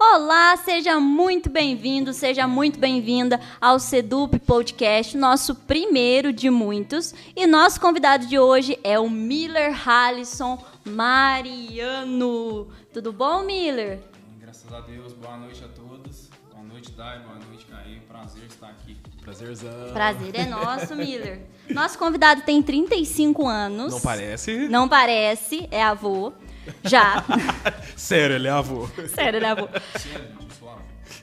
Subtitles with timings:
[0.00, 7.12] Olá, seja muito bem-vindo, seja muito bem-vinda ao Sedup Podcast, nosso primeiro de muitos.
[7.34, 12.68] E nosso convidado de hoje é o Miller Halisson Mariano.
[12.92, 13.98] Tudo bom, Miller?
[14.38, 16.28] Graças a Deus, boa noite a todos.
[16.52, 18.00] Boa noite, Dai, boa noite, Caio.
[18.02, 18.96] Prazer estar aqui.
[19.20, 19.92] Prazerzão.
[19.92, 21.40] Prazer é nosso, Miller.
[21.68, 23.92] Nosso convidado tem 35 anos.
[23.92, 24.68] Não parece?
[24.68, 26.32] Não parece, é avô.
[26.84, 27.24] Já.
[27.96, 28.88] Sério, ele é avô.
[29.14, 29.68] Sério, ele é avô.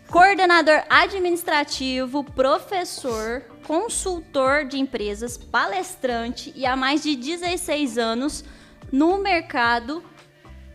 [0.09, 8.45] Coordenador administrativo, professor, consultor de empresas, palestrante e há mais de 16 anos
[8.91, 10.03] no mercado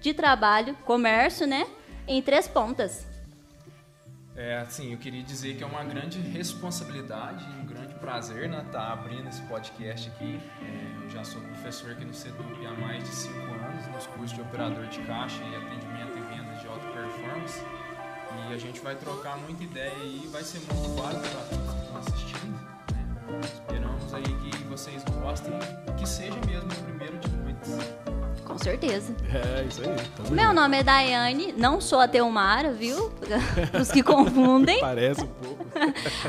[0.00, 1.66] de trabalho, comércio, né?
[2.06, 3.09] Em Três Pontas.
[4.40, 8.62] É, assim, eu queria dizer que é uma grande responsabilidade e um grande prazer, né,
[8.64, 10.40] estar abrindo esse podcast aqui.
[10.62, 14.32] É, eu já sou professor aqui no CEDUP há mais de cinco anos, nos cursos
[14.32, 17.62] de operador de caixa e atendimento e vendas de alta performance.
[18.48, 21.80] E a gente vai trocar muita ideia aí, vai ser muito válido para todos que
[21.82, 22.60] estão assistindo.
[22.94, 23.40] Né?
[23.44, 25.52] Esperamos aí que vocês gostem
[25.86, 28.19] e que seja mesmo o primeiro de muitos.
[28.50, 29.14] Com certeza.
[29.32, 29.96] É, isso aí.
[30.16, 30.54] Tamo Meu junto.
[30.56, 33.12] nome é Daiane, não sou a Teomara, viu?
[33.80, 34.78] Os que confundem.
[34.82, 35.60] Parece um pouco.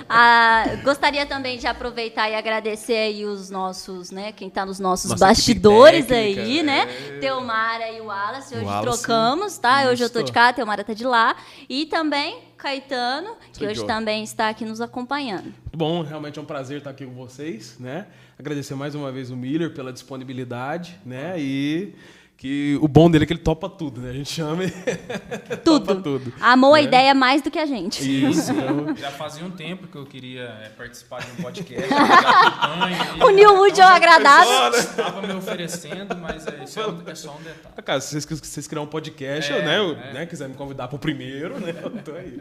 [0.07, 4.31] Ah, gostaria também de aproveitar e agradecer aí os nossos, né?
[4.31, 6.87] Quem tá nos nossos Nossa bastidores técnica, aí, né?
[7.15, 7.19] é.
[7.19, 8.55] Teomara e o Wallace.
[8.55, 9.89] Hoje Wallace, trocamos, tá?
[9.89, 10.25] Hoje eu tô isso.
[10.27, 11.35] de cá, a Teomara tá de lá.
[11.67, 15.51] E também Caetano, que hoje também está aqui nos acompanhando.
[15.75, 18.05] Bom, realmente é um prazer estar aqui com vocês, né?
[18.41, 21.35] Agradecer mais uma vez o Miller pela disponibilidade, né?
[21.37, 21.93] E
[22.35, 24.09] que o bom dele é que ele topa tudo, né?
[24.09, 24.71] A gente chama e
[25.63, 25.85] Tudo.
[25.85, 26.33] topa tudo.
[26.41, 26.83] Amou a né?
[26.85, 28.01] ideia mais do que a gente.
[28.01, 31.87] Isso, então, Já fazia um tempo que eu queria é, participar de um podcast.
[31.87, 34.71] já acompanho aí, Unir o útil ao agradável.
[34.79, 37.75] Estava me oferecendo, mas é, isso é, um- é só um detalhe.
[37.77, 40.13] ah, cara, se vocês, vocês criarem um podcast, É, eu, né, eu, é.
[40.13, 41.75] né, quiser me convidar pro primeiro, né?
[41.79, 42.39] Eu tô aí.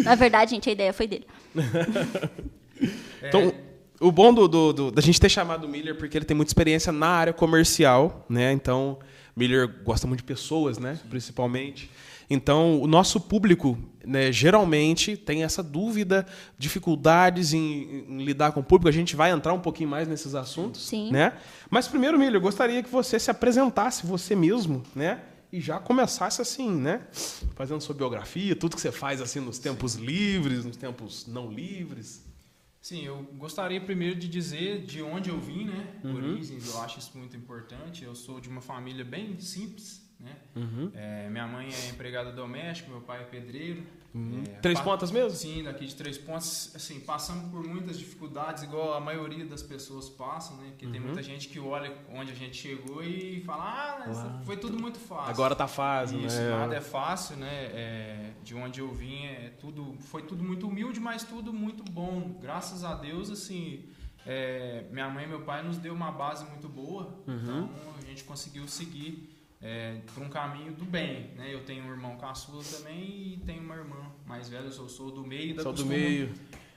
[0.00, 1.26] Na verdade, gente, a ideia foi dele.
[3.20, 3.52] Então,
[4.00, 6.50] o bom do, do- do- da gente ter chamado o Miller porque ele tem muita
[6.50, 8.52] experiência na área comercial, né?
[8.52, 8.98] Então,
[9.36, 10.98] Miller gosta muito de pessoas, né?
[11.10, 11.90] Principalmente.
[12.30, 16.26] Então, o nosso público, né, geralmente, tem essa dúvida,
[16.58, 18.88] dificuldades em, em lidar com o público.
[18.88, 21.10] A gente vai entrar um pouquinho mais nesses assuntos, Sim.
[21.10, 21.32] né?
[21.70, 25.20] Mas primeiro, Miller, eu gostaria que você se apresentasse você mesmo, né?
[25.50, 27.00] E já começasse assim, né?
[27.56, 32.22] Fazendo sua biografia, tudo que você faz assim nos tempos livres, nos tempos não livres.
[32.88, 36.00] Sim, eu gostaria primeiro de dizer de onde eu vim, né?
[36.16, 38.02] Origens, eu acho isso muito importante.
[38.02, 40.34] Eu sou de uma família bem simples, né?
[40.94, 43.82] É, minha mãe é empregada doméstica, meu pai é pedreiro.
[44.14, 45.30] É, Três pontas mesmo?
[45.36, 50.08] Sim, daqui de Três Pontos, assim, passamos por muitas dificuldades, igual a maioria das pessoas
[50.08, 50.68] passam, né?
[50.70, 54.56] Porque tem muita gente que olha onde a gente chegou e fala, ah, mas foi
[54.56, 55.30] tudo muito fácil.
[55.30, 56.50] Agora tá fácil, Isso, né?
[56.50, 57.64] nada é fácil, né?
[57.66, 62.38] É, de onde eu vim, é tudo, foi tudo muito humilde, mas tudo muito bom.
[62.40, 63.84] Graças a Deus, assim,
[64.26, 67.34] é, minha mãe e meu pai nos deu uma base muito boa, Uhum.
[67.64, 71.52] então a gente conseguiu seguir é, por um caminho do bem, né?
[71.52, 73.00] Eu tenho um irmão caçula também
[73.34, 73.96] e tenho uma irmã
[74.26, 76.30] mais velha, eu sou, sou do meio, da Só do meio.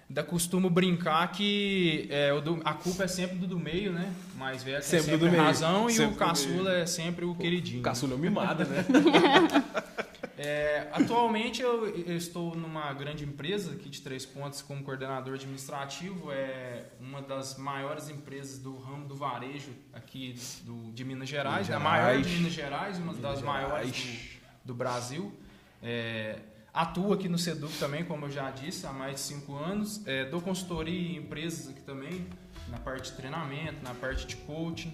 [0.10, 4.13] Ainda costumo brincar que é, o do- a culpa é sempre do do meio, né?
[4.36, 7.24] O mais velho Sempre sempre, do do meio, razão e sempre o caçula é sempre
[7.24, 7.81] o queridinho.
[7.81, 8.84] Caçula é mimada, né?
[10.43, 16.31] É, atualmente eu, eu estou numa grande empresa aqui de Três Pontos como coordenador administrativo.
[16.31, 21.67] É uma das maiores empresas do ramo do varejo aqui do, de Minas Gerais.
[21.67, 22.29] Minas a maior de.
[22.29, 23.69] Minas Gerais, uma das Gerais.
[23.69, 25.31] maiores do, do Brasil.
[25.79, 26.39] É,
[26.73, 30.01] atuo aqui no Seduc também, como eu já disse, há mais de cinco anos.
[30.07, 32.25] É, dou consultoria em empresas aqui também,
[32.67, 34.91] na parte de treinamento, na parte de coaching.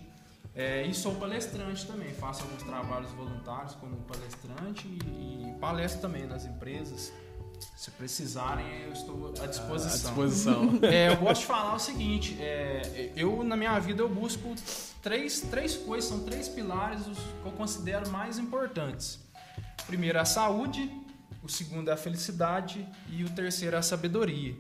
[0.58, 6.26] É, e sou palestrante também, faço alguns trabalhos voluntários como palestrante e, e palestro também
[6.26, 7.14] nas empresas.
[7.76, 10.10] Se precisarem, eu estou à À disposição.
[10.14, 10.80] disposição.
[10.92, 14.56] É, eu gosto de falar o seguinte: é, eu na minha vida eu busco
[15.02, 19.20] três, três coisas, são três pilares os que eu considero mais importantes.
[19.82, 20.92] O primeiro é a saúde,
[21.44, 24.56] o segundo é a felicidade e o terceiro é a sabedoria.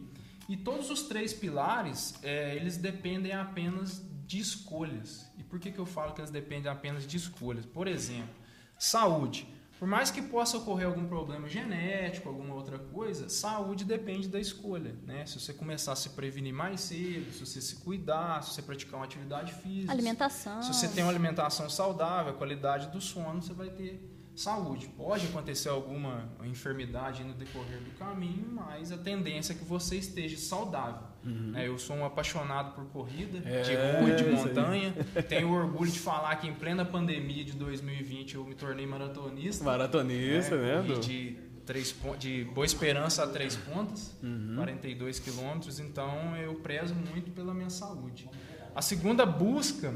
[0.47, 5.26] E todos os três pilares, é, eles dependem apenas de escolhas.
[5.49, 7.65] Por que, que eu falo que eles dependem apenas de escolhas?
[7.65, 8.33] Por exemplo,
[8.77, 9.47] saúde.
[9.79, 14.95] Por mais que possa ocorrer algum problema genético, alguma outra coisa, saúde depende da escolha,
[15.05, 15.23] né?
[15.27, 18.95] Se você começar a se prevenir mais cedo, se você se cuidar, se você praticar
[18.95, 20.63] uma atividade física, Alimentação.
[20.63, 24.87] se você tem uma alimentação saudável, a qualidade do sono, você vai ter saúde.
[24.95, 30.37] Pode acontecer alguma enfermidade no decorrer do caminho, mas a tendência é que você esteja
[30.37, 31.07] saudável.
[31.23, 31.67] né?
[31.67, 34.53] Eu sou um apaixonado por corrida, de É, rua e de isso aí.
[34.55, 34.93] montanha.
[35.27, 39.63] Tenho orgulho de falar que em plena pandemia de 2020 eu me tornei maratonista.
[39.65, 40.75] Maratonista, né?
[40.77, 44.53] corri do- de três, de Boa Esperança a Três Pontas, uhum.
[44.55, 48.29] 42 quilômetros, então eu prezo muito pela minha saúde.
[48.73, 49.93] A segunda busca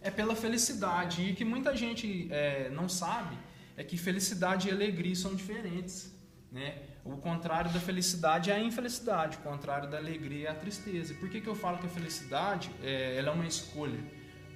[0.00, 3.36] é pela felicidade, e que muita gente é, não sabe
[3.76, 6.12] é que felicidade e alegria são diferentes.
[6.50, 6.78] Né?
[7.04, 11.12] O contrário da felicidade é a infelicidade, o contrário da alegria é a tristeza.
[11.12, 13.98] E por que, que eu falo que a felicidade é, ela é uma escolha?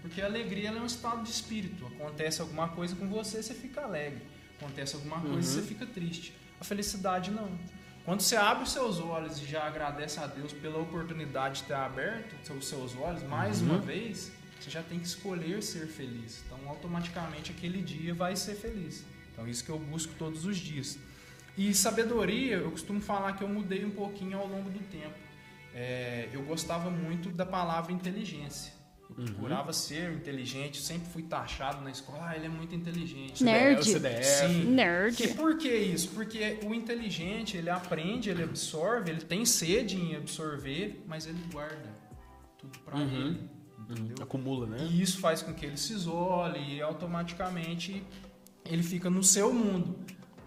[0.00, 1.86] Porque a alegria é um estado de espírito.
[1.86, 4.22] Acontece alguma coisa com você, você fica alegre.
[4.58, 5.42] Acontece alguma coisa, uhum.
[5.42, 6.32] você fica triste.
[6.60, 7.50] A felicidade não.
[8.04, 11.74] Quando você abre os seus olhos e já agradece a Deus pela oportunidade de ter
[11.74, 13.70] aberto os seus olhos mais uhum.
[13.70, 16.42] uma vez, você já tem que escolher ser feliz.
[16.46, 19.04] Então, automaticamente, aquele dia vai ser feliz.
[19.32, 20.98] Então, isso que eu busco todos os dias.
[21.56, 25.14] E sabedoria, eu costumo falar que eu mudei um pouquinho ao longo do tempo.
[25.74, 28.72] É, eu gostava muito da palavra inteligência.
[29.10, 29.24] Eu uhum.
[29.26, 33.42] procurava ser inteligente, sempre fui taxado na escola, ah, ele é muito inteligente.
[33.42, 33.84] Nerd.
[33.84, 34.24] CDF.
[34.24, 34.64] Sim.
[34.64, 35.22] Nerd.
[35.22, 36.10] E por que isso?
[36.10, 41.96] Porque o inteligente, ele aprende, ele absorve, ele tem sede em absorver, mas ele guarda
[42.58, 43.26] tudo para uhum.
[43.28, 43.57] ele.
[43.88, 44.16] Entendeu?
[44.22, 44.86] Acumula, né?
[44.90, 48.04] E isso faz com que ele se isole e automaticamente
[48.64, 49.96] ele fica no seu mundo.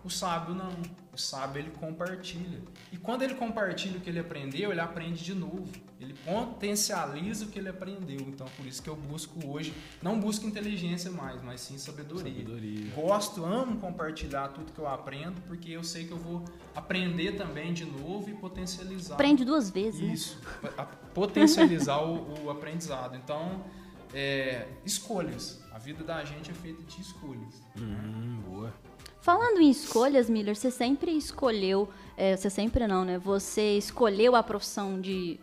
[0.03, 0.71] O sábio não.
[1.13, 2.61] O sábio ele compartilha.
[2.89, 5.67] E quando ele compartilha o que ele aprendeu, ele aprende de novo.
[5.99, 8.21] Ele potencializa o que ele aprendeu.
[8.21, 12.31] Então, por isso que eu busco hoje, não busco inteligência mais, mas sim sabedoria.
[12.31, 12.91] sabedoria.
[12.95, 17.73] Gosto, amo compartilhar tudo que eu aprendo, porque eu sei que eu vou aprender também
[17.73, 19.15] de novo e potencializar.
[19.15, 20.01] Aprende duas vezes.
[20.01, 20.13] Né?
[20.13, 20.39] Isso.
[20.63, 20.87] Né?
[21.13, 23.17] Potencializar o, o, aprendizado.
[23.17, 23.65] Então,
[24.13, 25.61] é, escolhas.
[25.73, 27.61] A vida da gente é feita de escolhas.
[27.77, 28.73] Hum, boa.
[29.21, 31.87] Falando em escolhas, Miller, você sempre escolheu,
[32.17, 33.19] é, você sempre não, né?
[33.19, 35.39] Você escolheu a profissão de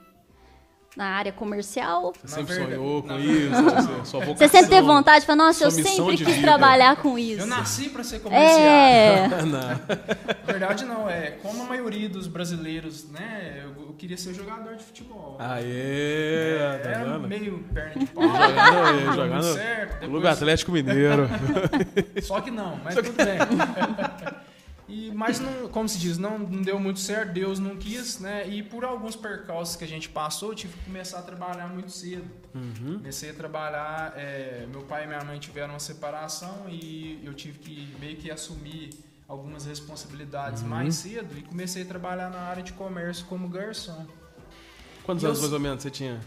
[0.97, 2.13] na área comercial.
[2.23, 3.55] Você sempre verdade, sonhou com isso,
[4.05, 6.41] sua vocação, Você sempre teve vontade, falou, nossa, eu sempre quis vida.
[6.43, 7.43] trabalhar com isso.
[7.43, 8.61] Eu nasci para ser comercial.
[8.61, 9.29] É.
[9.47, 13.63] Na verdade não, é como a maioria dos brasileiros, né?
[13.65, 15.37] Eu, eu queria ser jogador de futebol.
[15.39, 18.25] Aê, é, tá era meio perna de pau.
[18.25, 19.93] jogando, jogando certo.
[19.95, 20.11] Depois...
[20.11, 21.29] Lugar Atlético Mineiro.
[22.23, 23.39] Só que não, mas tudo bem.
[24.89, 28.49] E, mas, não, como se diz, não, não deu muito certo, Deus não quis, né?
[28.49, 31.91] E por alguns percalços que a gente passou, eu tive que começar a trabalhar muito
[31.91, 32.25] cedo.
[32.55, 32.95] Uhum.
[32.95, 37.59] Comecei a trabalhar, é, meu pai e minha mãe tiveram uma separação e eu tive
[37.59, 38.91] que meio que assumir
[39.29, 40.69] algumas responsabilidades uhum.
[40.69, 44.07] mais cedo e comecei a trabalhar na área de comércio como garçom.
[45.05, 46.19] Quantos e anos eu, mais ou menos você tinha?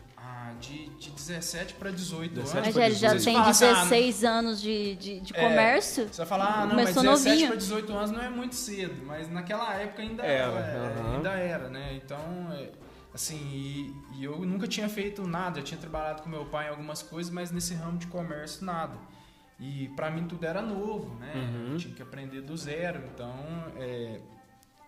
[0.59, 2.75] De, de 17 para 18 17 anos.
[2.75, 6.07] Mas ele já tem 16 ah, anos de, de, de é, comércio.
[6.07, 9.29] Você vai falar, ah, não, mas 17 para 18 anos não é muito cedo, mas
[9.29, 11.99] naquela época ainda era, é, ainda era né?
[12.03, 12.19] Então,
[12.53, 12.69] é,
[13.13, 16.69] assim, e, e, eu nunca tinha feito nada, eu tinha trabalhado com meu pai em
[16.69, 18.97] algumas coisas, mas nesse ramo de comércio nada.
[19.59, 21.33] E para mim tudo era novo, né?
[21.35, 21.73] Uhum.
[21.73, 23.33] Eu tinha que aprender do zero, então
[23.77, 24.19] é,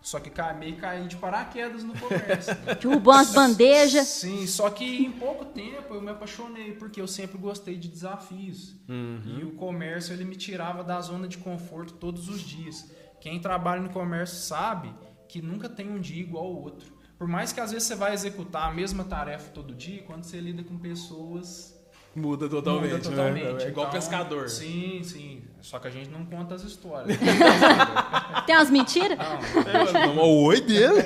[0.04, 2.54] só que meio caí de paraquedas no comércio.
[2.78, 4.06] Derrubou umas bandejas.
[4.06, 8.76] Sim, só que em pouco tempo eu me apaixonei, porque eu sempre gostei de desafios.
[8.86, 9.38] Uhum.
[9.38, 12.92] E o comércio ele me tirava da zona de conforto todos os dias.
[13.18, 14.94] Quem trabalha no comércio sabe
[15.26, 16.92] que nunca tem um dia igual ao outro.
[17.16, 20.38] Por mais que às vezes você vai executar a mesma tarefa todo dia, quando você
[20.38, 21.74] lida com pessoas
[22.14, 22.92] Muda totalmente.
[22.92, 23.54] Muda totalmente.
[23.54, 23.64] Né?
[23.64, 24.48] É igual então, pescador.
[24.48, 25.42] Sim, sim.
[25.64, 27.16] Só que a gente não conta as histórias.
[28.44, 29.16] Tem umas mentiras?
[29.18, 30.22] Não.
[30.22, 31.00] o oi dele.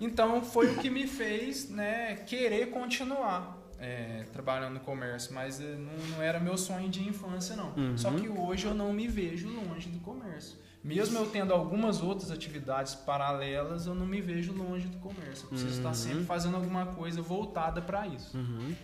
[0.00, 3.58] então foi o que me fez né, querer continuar.
[3.78, 7.72] É, trabalhando no comércio, mas eh, não, não, era meu sonho de infância, não.
[7.74, 7.96] Uhum.
[7.96, 10.58] Só que hoje eu não me vejo longe do comércio.
[10.84, 15.44] Mesmo eu tendo algumas outras atividades paralelas, eu não me vejo longe do comércio.
[15.44, 15.76] Eu preciso uhum.
[15.78, 18.36] estar sempre fazendo alguma coisa voltada para isso.
[18.36, 18.74] Uhum.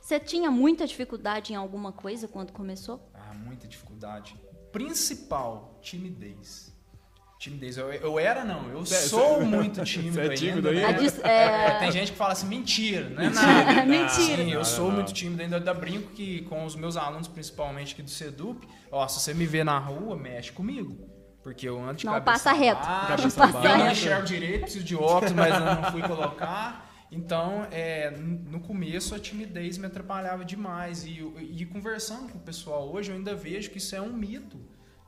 [0.00, 3.07] Você tinha muita dificuldade em alguma coisa quando começou?
[3.28, 4.34] Ah, muita dificuldade.
[4.72, 6.74] Principal, timidez.
[7.38, 7.76] Timidez.
[7.76, 8.68] Eu, eu era, não.
[8.68, 10.92] Eu cê, sou muito tímido Você é tímido ainda.
[10.92, 11.08] Né?
[11.22, 11.70] É...
[11.78, 13.86] Tem gente que fala assim, mentira, não é nada.
[13.86, 14.42] mentira.
[14.42, 15.56] Sim, eu sou muito tímido ainda.
[15.56, 19.32] Eu ainda brinco que com os meus alunos, principalmente aqui do SEDUP, ó, se você
[19.34, 21.08] me vê na rua, mexe comigo.
[21.42, 22.80] Porque eu ando de não passa reto.
[22.80, 23.66] Não passa reto.
[23.66, 26.87] Eu não enxergo direito, preciso de óculos, mas eu não fui colocar.
[27.10, 31.04] Então, é, no começo a timidez me atrapalhava demais.
[31.04, 34.58] E, e conversando com o pessoal hoje, eu ainda vejo que isso é um mito.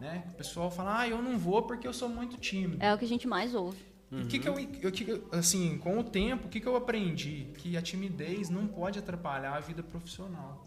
[0.01, 0.25] Né?
[0.33, 2.83] O pessoal fala, ah, eu não vou porque eu sou muito tímido.
[2.83, 3.79] É o que a gente mais ouve.
[4.11, 4.23] Uhum.
[4.23, 7.49] O que, que eu, eu, assim, com o tempo, o que, que eu aprendi?
[7.59, 10.67] Que a timidez não pode atrapalhar a vida profissional.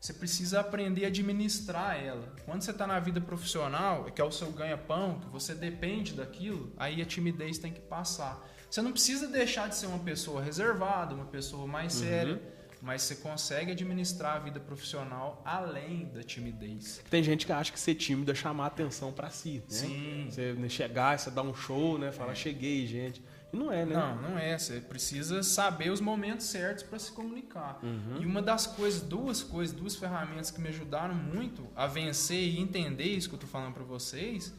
[0.00, 2.34] Você precisa aprender a administrar ela.
[2.44, 6.72] Quando você está na vida profissional, que é o seu ganha-pão, que você depende daquilo,
[6.76, 8.44] aí a timidez tem que passar.
[8.72, 12.08] Você não precisa deixar de ser uma pessoa reservada, uma pessoa mais uhum.
[12.08, 12.42] séria,
[12.80, 17.02] mas você consegue administrar a vida profissional além da timidez.
[17.10, 19.64] Tem gente que acha que ser tímido é chamar atenção pra si, né?
[19.68, 20.26] Sim.
[20.30, 22.12] Você chegar, você dar um show, né?
[22.12, 23.22] Falar, cheguei, gente.
[23.52, 23.94] E não é, né?
[23.94, 24.56] Não, não é.
[24.56, 27.78] Você precisa saber os momentos certos para se comunicar.
[27.82, 28.22] Uhum.
[28.22, 32.58] E uma das coisas, duas coisas, duas ferramentas que me ajudaram muito a vencer e
[32.58, 34.50] entender isso que eu tô falando para vocês,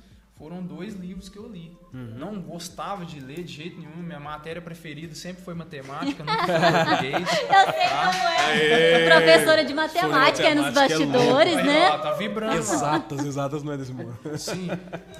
[0.44, 1.72] foram dois livros que eu li.
[1.94, 2.16] Uhum.
[2.18, 3.96] Não gostava de ler de jeito nenhum.
[3.96, 7.16] Minha matéria preferida sempre foi matemática, nunca foi português.
[7.24, 9.10] Eu sei como é.
[9.10, 11.90] Professora de matemática aí nos é bastidores, Aí, né?
[11.92, 12.58] ó, tá vibrando.
[12.58, 14.18] Exatas, exatas não é desse mundo.
[14.38, 14.70] Sim.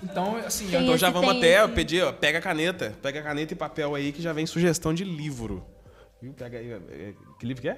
[0.04, 1.74] Então, assim, Tem Então já vamos até, esse.
[1.74, 4.94] pedir, ó, pega a caneta, pega a caneta e papel aí que já vem sugestão
[4.94, 5.66] de livro.
[6.22, 6.34] Viu?
[6.34, 7.78] Pega aí, é, que livro que é?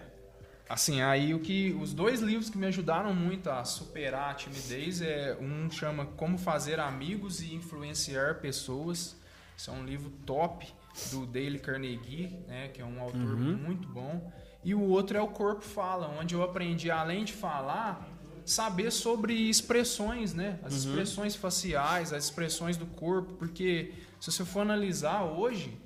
[0.67, 5.01] Assim, aí o que os dois livros que me ajudaram muito a superar a timidez
[5.01, 9.15] é um chama Como fazer amigos e influenciar pessoas.
[9.55, 10.67] Isso é um livro top
[11.12, 14.31] do Dale Carnegie, né, que é um autor muito bom.
[14.63, 18.10] E o outro é o Corpo Fala, onde eu aprendi além de falar,
[18.43, 20.60] saber sobre expressões, né?
[20.63, 25.77] As expressões faciais, as expressões do corpo, porque se você for analisar hoje,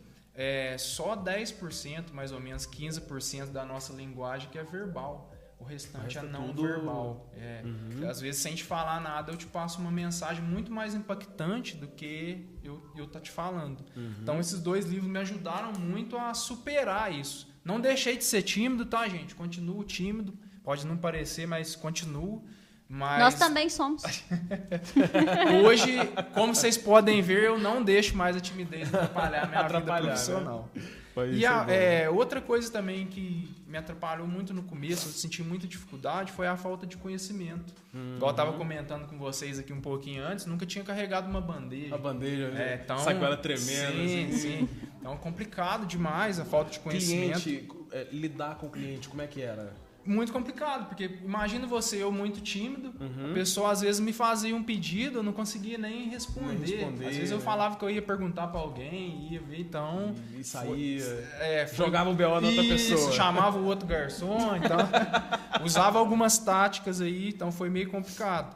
[0.41, 5.33] é só 10%, mais ou menos 15% da nossa linguagem que é verbal.
[5.59, 7.29] O restante é é não tudo- verbal.
[7.35, 7.61] É.
[8.09, 11.85] Às vezes, sem te falar nada, eu te passo uma mensagem muito mais impactante do
[11.89, 13.83] que eu, eu tá te falando.
[14.21, 17.45] Então, esses dois livros me ajudaram muito a superar isso.
[17.65, 19.35] Não deixei de ser tímido, tá, gente?
[19.35, 20.33] Continuo tímido.
[20.63, 22.45] Pode não parecer, mas continuo.
[22.91, 24.01] Mas Nós também somos.
[25.63, 25.95] hoje,
[26.33, 30.07] como vocês podem ver, eu não deixo mais a timidez atrapalhar a minha Atrapalhar, vida
[30.07, 30.69] profissional.
[31.13, 35.11] Foi E isso, a- é, outra coisa também que me atrapalhou muito no começo, eu
[35.11, 37.73] senti muita dificuldade, foi a falta de conhecimento.
[38.15, 41.93] Igual eu tava comentando com vocês aqui um pouquinho antes, nunca tinha carregado uma bandeja.
[41.93, 42.73] A bandeja, né?
[42.73, 43.91] É, então, sacola tremenda.
[43.91, 44.37] Sim, assim.
[44.37, 44.69] sim.
[44.99, 47.41] Então complicado demais a falta de conhecimento.
[47.41, 49.73] Cliente, é, lidar com o cliente, como é que era?
[50.05, 53.31] Muito complicado, porque imagina você, eu muito tímido, Uhum.
[53.31, 56.47] a pessoa às vezes me fazia um pedido, eu não conseguia nem responder.
[56.57, 57.43] Nem responder, às vezes eu né?
[57.43, 60.15] falava que eu ia perguntar pra alguém, ia ver, então.
[60.35, 61.03] E saía,
[61.41, 63.11] É, foi- jogava o BO na outra pessoa.
[63.11, 64.77] chamava o outro garçom, então
[65.63, 68.55] usava algumas táticas aí, então foi meio complicado.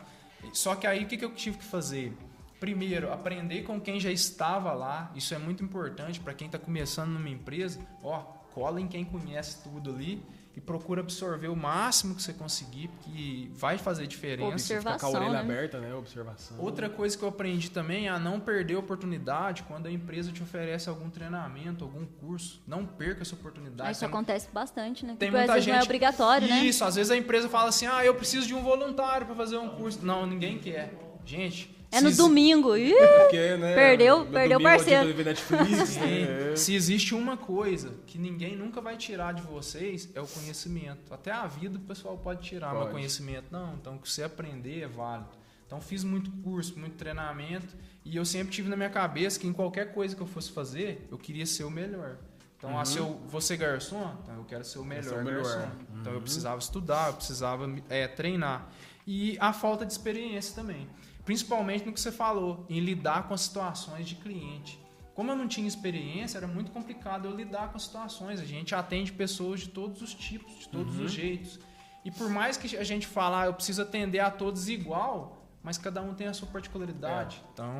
[0.53, 2.17] Só que aí o que, que eu tive que fazer?
[2.59, 7.09] Primeiro, aprender com quem já estava lá, isso é muito importante para quem está começando
[7.09, 7.79] numa empresa.
[8.01, 8.19] Ó,
[8.53, 10.23] cola em quem conhece tudo ali
[10.55, 14.51] e procura absorver o máximo que você conseguir, porque vai fazer diferença.
[14.51, 14.93] Observar.
[14.93, 15.53] Ficar com a Observação, orelha né?
[15.53, 15.93] aberta, né?
[15.95, 16.57] Observação.
[16.59, 20.31] Outra coisa que eu aprendi também é a não perder a oportunidade quando a empresa
[20.31, 22.61] te oferece algum treinamento, algum curso.
[22.67, 23.91] Não perca essa oportunidade.
[23.91, 25.15] Isso Tem- acontece bastante, né?
[25.17, 25.73] tem Porque muita gente.
[25.73, 26.63] não é obrigatório, né?
[26.63, 29.57] Isso, às vezes a empresa fala assim: ah, eu preciso de um voluntário para fazer
[29.57, 30.05] um curso.
[30.05, 30.93] Não, ninguém quer.
[31.25, 31.75] Gente.
[31.93, 32.75] É se no exi- domingo.
[32.75, 35.13] Ih, Porque, né, Perdeu- no perdeu aqui parceiro.
[35.13, 36.55] vi Netflix, né?
[36.55, 41.13] Se existe uma coisa que ninguém nunca vai tirar de vocês, é o conhecimento.
[41.13, 42.89] Até a vida o pessoal pode tirar, mas Pode.
[42.89, 43.73] o conhecimento não.
[43.75, 45.29] Então, o que você aprender é válido.
[45.65, 49.53] Então, fiz muito curso, muito treinamento, e eu sempre tive na minha cabeça que em
[49.53, 52.17] qualquer coisa que eu fosse fazer, eu queria ser o melhor.
[52.57, 55.23] Então, ah, se eu vou ser garçom, então eu quero ser o melhor, ser o
[55.23, 55.43] melhor.
[55.43, 55.69] garçom.
[55.99, 58.69] Então, eu precisava estudar, eu precisava é, treinar.
[59.05, 60.87] E a falta de experiência também.
[61.25, 64.79] Principalmente no que você falou, em lidar com as situações de cliente.
[65.15, 68.39] Como eu não tinha experiência, era muito complicado eu lidar com as situações.
[68.39, 71.05] A gente atende pessoas de todos os tipos, de todos Uhum.
[71.05, 71.59] os jeitos.
[72.03, 76.01] E por mais que a gente falar, eu preciso atender a todos igual, mas cada
[76.01, 77.41] um tem a sua particularidade.
[77.53, 77.71] Então,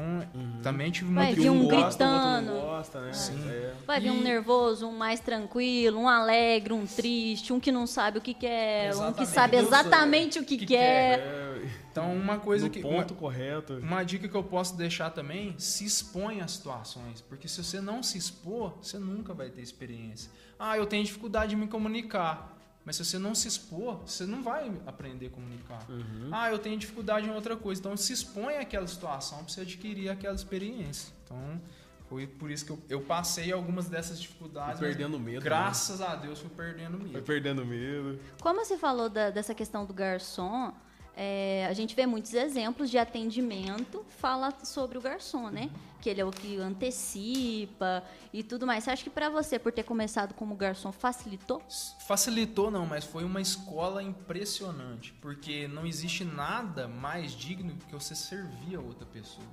[0.62, 2.52] também tive Vai muito vir um gosta, outro gritando.
[2.54, 3.12] não gosta, né?
[3.14, 3.50] Sim.
[3.50, 3.74] É.
[3.86, 8.20] Vai vir um nervoso, um mais tranquilo, um alegre, um triste, um que não sabe
[8.20, 9.26] o que quer, um que Exatamente.
[9.34, 11.20] sabe exatamente o que, que quer.
[11.20, 11.43] É,
[11.92, 13.74] Então, uma coisa no que ponto correto.
[13.78, 18.02] Uma dica que eu posso deixar também, se expõe às situações, porque se você não
[18.04, 20.32] se expor, você nunca vai ter experiência.
[20.60, 24.42] Ah, eu tenho dificuldade de me comunicar, mas se você não se expor, você não
[24.44, 25.86] vai aprender a comunicar.
[26.32, 30.10] Ah, eu tenho dificuldade em outra coisa, então se expõe àquela situação para você adquirir
[30.10, 31.14] aquela experiência.
[31.24, 31.62] Então,
[32.10, 35.44] foi por isso que eu, eu passei algumas dessas dificuldades, Fui perdendo medo, né?
[35.44, 37.24] graças a Deus fui perdendo Foi medo.
[37.24, 38.20] perdendo medo.
[38.42, 40.74] Como você falou da- dessa questão do garçom,
[41.16, 45.70] é, a gente vê muitos exemplos de atendimento fala sobre o garçom, né?
[46.02, 48.04] Que ele é o que antecipa
[48.34, 48.84] e tudo mais.
[48.84, 51.62] Você acha que pra você, por ter começado como garçom, facilitou?
[52.00, 58.16] Facilitou não, mas foi uma escola impressionante, porque não existe nada mais digno que você
[58.16, 59.46] servir a outra pessoa,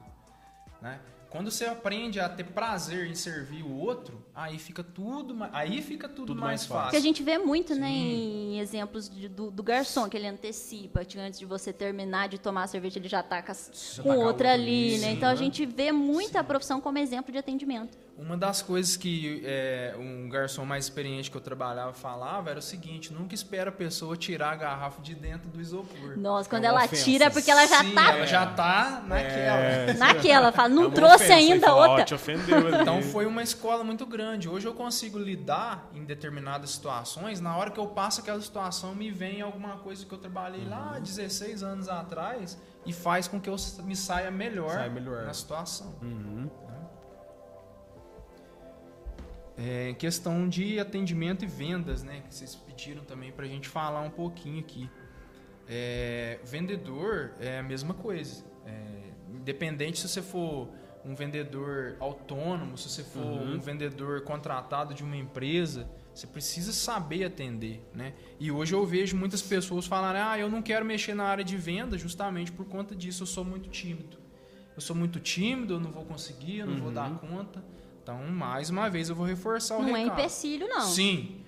[0.81, 0.99] né?
[1.30, 6.08] Quando você aprende a ter prazer em servir o outro, aí fica tudo, aí fica
[6.08, 6.82] tudo, Tudo mais mais fácil.
[6.84, 11.04] Porque a gente vê muito, né, em exemplos de- do, do garçom, que ele antecipa,
[11.04, 14.16] que antes de você terminar de tomar a cerveja, ele já tá com, Já a
[14.16, 15.06] outra ali, né?
[15.10, 17.96] sim, Então a gente vê muita profissão como exemplo de atendimento.
[18.21, 22.62] Uma das coisas que é, um garçom mais experiente que eu trabalhava falava era o
[22.62, 26.19] seguinte: nunca espera a pessoa tirar a garrafa de dentro do isopor.
[26.19, 27.05] Nossa, quando É ela ofensa.
[27.05, 29.57] tira, é porque ela já Sim, tá ela já tá naquela.
[29.59, 29.93] É.
[29.95, 32.05] naquela, fala, não É trouxe ofensa, ainda fala, ó, outra.
[32.05, 32.77] te ofendeu ali.
[32.83, 34.49] Então foi uma escola muito grande.
[34.49, 37.41] Hoje eu consigo lidar em determinadas situações.
[37.41, 40.93] Na hora que eu passo aquela situação, me vem alguma coisa que eu trabalhei lá
[40.97, 41.00] Uhum.
[41.03, 45.25] 16 anos atrás e faz com que eu me saia melhor, Saia melhor.
[45.25, 45.95] na situação.
[46.02, 46.50] Uhum.
[49.62, 52.23] É, questão de atendimento e vendas, né?
[52.26, 54.88] Que vocês pediram também pra gente falar um pouquinho aqui.
[55.68, 58.42] É, vendedor é a mesma coisa.
[58.64, 60.68] É, independente se você for
[61.04, 63.54] um vendedor autônomo, se você for Uhum.
[63.56, 68.14] um vendedor contratado de uma empresa, você precisa saber atender, né?
[68.38, 71.56] E hoje eu vejo muitas pessoas falarem, ah, eu não quero mexer na área de
[71.56, 74.18] venda justamente por conta disso, eu sou muito tímido.
[74.75, 77.62] Eu sou muito tímido, eu não vou conseguir, eu não vou dar conta.
[78.02, 80.19] Então, mais uma vez, eu vou reforçar o Não é recado.
[80.21, 80.80] empecilho, não.
[80.82, 81.45] Sim.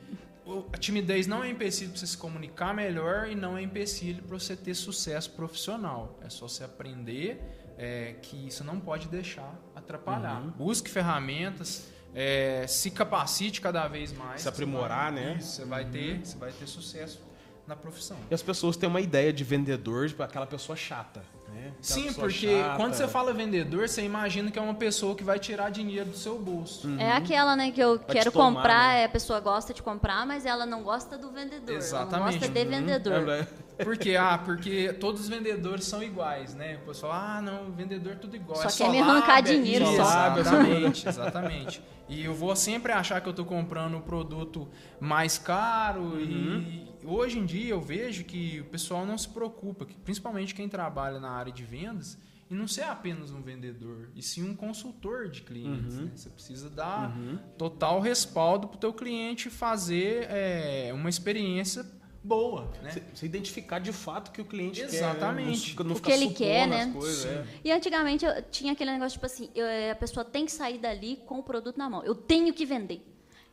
[0.73, 4.39] A timidez não é empecilho para você se comunicar melhor e não é empecilho para
[4.39, 6.19] você ter sucesso profissional.
[6.23, 7.41] É só você aprender
[7.79, 10.43] é, que isso não pode deixar atrapalhar.
[10.43, 10.51] Uhum.
[10.51, 14.43] Busque ferramentas, é, se capacite cada vez mais.
[14.43, 15.37] Se aprimorar, Você vai- né?
[15.39, 17.21] Isso, você vai ter, você vai ter sucesso
[17.67, 18.19] na profissão.
[18.31, 21.69] E as pessoas têm uma ideia de vendedor, tipo, aquela pessoa chata, né?
[21.69, 22.77] Aquela Sim, porque chata.
[22.77, 26.17] quando você fala vendedor, você imagina que é uma pessoa que vai tirar dinheiro do
[26.17, 26.89] seu bolso.
[26.99, 29.05] É aquela, né, que eu quero tomar, comprar, né?
[29.05, 31.69] a pessoa gosta de comprar, mas ela não gosta do vendedor.
[31.69, 32.13] Ela Exatamente.
[32.13, 32.71] não gosta de Uhum.
[32.71, 33.29] vendedor.
[33.29, 33.47] É,
[33.85, 34.17] Por quê?
[34.17, 36.79] Ah, porque todos os vendedores são iguais, né?
[36.83, 38.57] O pessoal, ah, não, o vendedor é tudo igual.
[38.57, 39.93] Só é quer me arrancar lábia, dinheiro, só.
[40.39, 41.83] Exatamente, exatamente.
[42.09, 44.69] E eu vou sempre achar que eu tô comprando um produto
[45.01, 49.95] mais caro e hoje em dia eu vejo que o pessoal não se preocupa, que
[49.95, 52.19] principalmente quem trabalha na área de vendas,
[52.51, 55.95] e não ser apenas um vendedor, e sim um consultor de clientes.
[55.95, 56.11] né?
[56.15, 57.17] Você precisa dar
[57.57, 61.85] total respaldo para o teu cliente fazer é, uma experiência
[62.25, 63.03] boa, né?
[63.15, 65.75] Você, identificar de fato que o cliente Exatamente.
[65.75, 65.83] quer.
[65.83, 65.89] Né?
[65.89, 66.93] Não, O que ele quer, né?
[66.93, 67.45] Coisas, é.
[67.65, 71.19] E antigamente eu tinha aquele negócio, tipo assim, eu- a pessoa tem que sair dali
[71.27, 72.05] com o produto na mão.
[72.05, 73.03] Eu tenho que vender.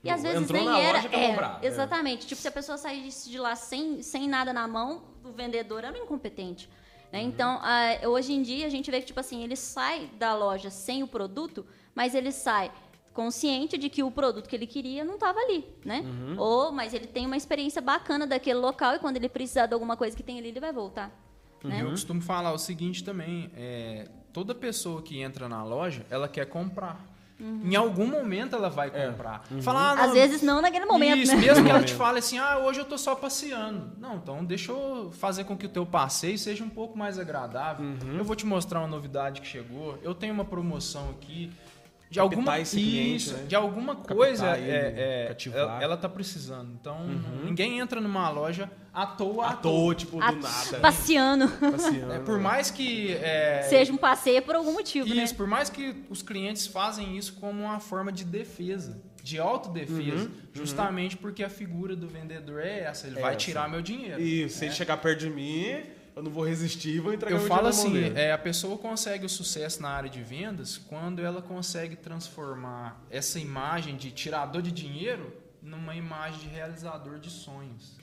[0.03, 0.97] E às vezes Entrou nem na era.
[0.97, 1.67] loja, quer é, comprar, é.
[1.67, 2.25] Exatamente.
[2.25, 5.97] Tipo, se a pessoa saísse de lá sem, sem nada na mão, o vendedor era
[5.97, 6.69] um incompetente.
[7.11, 7.21] Né?
[7.21, 7.27] Uhum.
[7.27, 10.69] Então, ah, hoje em dia, a gente vê que, tipo assim, ele sai da loja
[10.69, 12.71] sem o produto, mas ele sai
[13.13, 15.99] consciente de que o produto que ele queria não estava ali, né?
[15.99, 16.39] Uhum.
[16.39, 19.97] Ou, mas ele tem uma experiência bacana daquele local e quando ele precisar de alguma
[19.97, 21.11] coisa que tem ali, ele vai voltar.
[21.61, 21.81] Né?
[21.81, 26.45] Eu costumo falar o seguinte também, é, toda pessoa que entra na loja, ela quer
[26.45, 27.05] comprar.
[27.39, 29.43] Em algum momento ela vai comprar.
[29.61, 31.41] Falar, ah, não, Às vezes não naquele momento, Isso, né?
[31.41, 33.91] mesmo que ela te fale assim, ah, hoje eu tô só passeando.
[33.97, 37.85] Não, então deixa eu fazer com que o teu passeio seja um pouco mais agradável.
[38.17, 39.97] Eu vou te mostrar uma novidade que chegou.
[40.03, 41.51] Eu tenho uma promoção aqui.
[42.09, 43.45] De alguma, esse cliente, isso, né?
[43.45, 46.71] de alguma coisa ele, é, é, ela, ela tá precisando.
[46.73, 47.05] Então,
[47.43, 49.49] ninguém entra numa loja à toa.
[49.49, 50.79] À toa, tipo, do nada.
[50.81, 51.47] Passeando.
[51.47, 52.13] Passeando.
[52.13, 55.37] É, por mais que é, Seja um passeio por algum motivo, isso, né?
[55.37, 61.15] por mais que os clientes fazem isso como uma forma de defesa, de autodefesa, justamente
[61.15, 63.39] porque a figura do vendedor é essa, ele vai Essa.
[63.39, 64.19] tirar meu dinheiro.
[64.19, 65.83] E se ele chegar perto de mim,
[66.19, 69.25] eu não vou resistir e vou entregar Eu meu falo assim, é, a pessoa consegue
[69.25, 74.71] o sucesso na área de vendas quando ela consegue transformar essa imagem de tirador de
[74.71, 77.97] dinheiro numa imagem de realizador de sonhos.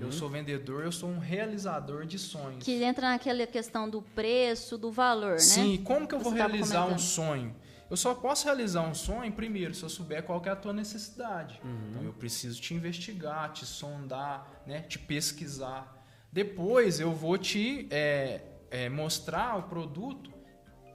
[0.00, 2.62] Eu sou vendedor, eu sou um realizador de sonhos.
[2.64, 5.38] Que entra naquela questão do preço, do valor, né?
[5.38, 7.00] Sim, como que eu Você vou realizar um comentando.
[7.00, 7.56] sonho?
[7.90, 10.72] Eu só posso realizar um sonho, primeiro, se eu souber qual que é a tua
[10.72, 11.60] necessidade.
[11.90, 16.03] Então eu preciso te investigar, te sondar, né, te pesquisar.
[16.34, 20.32] Depois eu vou te é, é, mostrar o produto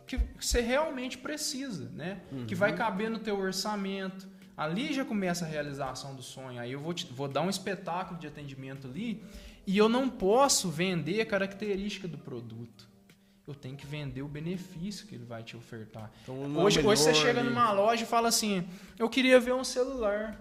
[0.05, 2.19] que você realmente precisa, né?
[2.45, 4.27] Que vai caber no teu orçamento.
[4.57, 6.59] Ali já começa a realização do sonho.
[6.59, 9.23] Aí eu vou, te- vou dar um espetáculo de atendimento ali
[9.65, 12.89] e eu não posso vender a característica do produto.
[13.47, 16.11] Eu tenho que vender o benefício que ele vai te ofertar.
[16.23, 17.49] Então, hoje, hoje você melhor chega ali.
[17.49, 20.37] numa loja e fala assim: Eu queria ver um celular.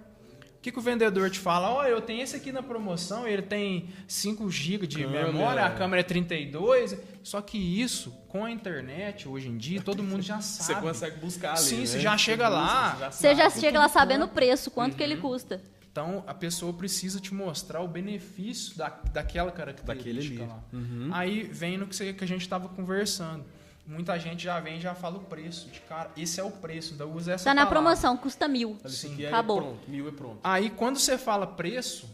[0.58, 1.70] O que, que o vendedor te fala?
[1.70, 5.26] Ó, eu tenho esse aqui na promoção, ele tem 5 GB de Câmera.
[5.32, 6.96] memória, a câmera é 32.
[7.22, 10.80] Só que isso, com a internet, hoje em dia, todo mundo já Você sabe.
[10.86, 11.60] consegue buscar ali.
[11.60, 11.86] Sim, né?
[11.86, 12.90] você já chega busca, lá.
[12.92, 13.60] você já Você já sabe.
[13.60, 15.10] chega lá sabendo o preço, quanto que Uhum.
[15.12, 15.62] ele custa.
[15.90, 20.58] Então, a pessoa precisa te mostrar o benefício da, daquela característica Daquele lá.
[20.72, 21.10] Uhum.
[21.12, 23.44] Aí vem no que, você- que a gente estava conversando.
[23.88, 25.68] Muita gente já vem e já fala o preço.
[25.70, 27.80] De cara, esse é o preço, ainda usa essa Tá na palavra.
[27.90, 28.78] promoção, custa mil.
[28.86, 29.60] Sim, é acabou.
[29.62, 29.90] pronto.
[29.90, 30.38] Mil é pronto.
[30.44, 32.08] Aí quando você fala preço,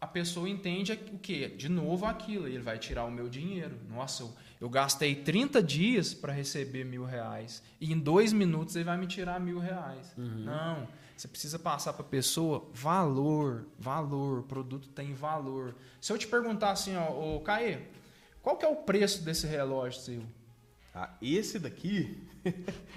[0.00, 1.48] a pessoa entende o quê?
[1.56, 2.48] De novo aquilo.
[2.48, 3.76] Ele vai tirar o meu dinheiro.
[3.88, 4.30] Nossa, eu,
[4.62, 7.62] eu gastei 30 dias para receber mil reais.
[7.80, 10.12] E em dois minutos ele vai me tirar mil reais.
[10.16, 10.88] Não.
[11.16, 15.76] Você precisa passar para a pessoa valor, valor, o produto tem valor.
[16.00, 17.78] Se eu te perguntar assim, ó, ô Caê,
[18.42, 20.22] qual que é o preço desse relógio seu?
[20.94, 22.22] Ah, esse daqui.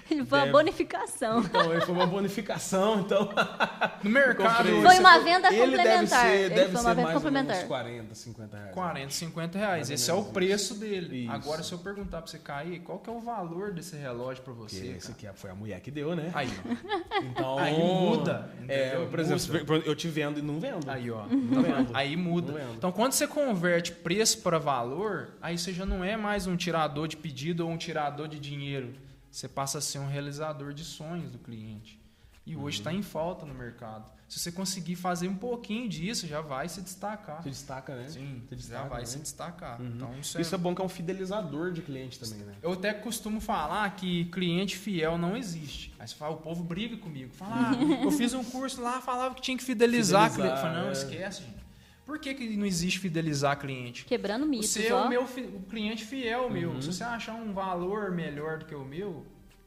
[0.08, 0.52] Foi uma Deve.
[0.52, 1.40] bonificação.
[1.40, 3.28] Então, ele foi uma bonificação, então.
[4.04, 4.68] No mercado.
[4.82, 6.20] Foi uma venda Ele deve complementar.
[6.26, 7.54] ser, Ele deve foi ser uma venda mais ou complementar.
[7.56, 8.74] menos 40, 50 reais.
[8.74, 9.88] 40, 50 reais.
[9.88, 11.24] Ou Esse é o preço dele.
[11.24, 11.32] Isso.
[11.32, 14.52] Agora, se eu perguntar pra você cair, qual que é o valor desse relógio pra
[14.54, 14.86] Porque você?
[14.88, 15.30] esse cara?
[15.30, 16.30] aqui foi a mulher que deu, né?
[16.34, 17.22] Aí, ó.
[17.22, 19.08] Então, Aí muda, É, entendeu?
[19.08, 19.86] por exemplo, Muda.
[19.86, 20.88] eu te vendo e não vendo.
[20.88, 21.26] Aí, ó.
[21.26, 21.90] Não vendo.
[21.94, 22.52] Aí muda.
[22.52, 22.74] Não lembro.
[22.74, 27.08] Então, quando você converte preço para valor, aí você já não é mais um tirador
[27.08, 28.94] de pedido ou um tirador de dinheiro.
[29.30, 32.00] Você passa a ser um realizador de sonhos do cliente.
[32.44, 32.62] E Uhum.
[32.62, 34.10] hoje está em falta no mercado.
[34.28, 37.42] Se você conseguir fazer um pouquinho disso, já vai se destacar.
[37.42, 38.08] Se destaca, né?
[38.08, 39.06] Sim, se já destaca, vai né?
[39.06, 39.80] se destacar.
[39.80, 39.92] Uhum.
[39.94, 42.54] Então, isso é Isso é bom que é um fidelizador de cliente também, né?
[42.62, 45.92] Eu até costumo falar que cliente fiel não existe.
[45.98, 47.32] Aí você fala, o povo briga comigo.
[47.34, 47.72] Fala, ah,
[48.04, 50.56] eu fiz um curso lá, falava que tinha que fidelizar, Fidelizar, cliente.
[50.56, 50.92] Eu falo, não, é.
[50.92, 51.65] esquece, gente.
[52.06, 54.04] Por que, que não existe fidelizar cliente?
[54.04, 55.06] Quebrando mitos, Você é ó.
[55.06, 56.70] o meu o cliente fiel meu.
[56.70, 56.80] Uhum.
[56.80, 59.26] Se você achar um valor melhor do que o meu,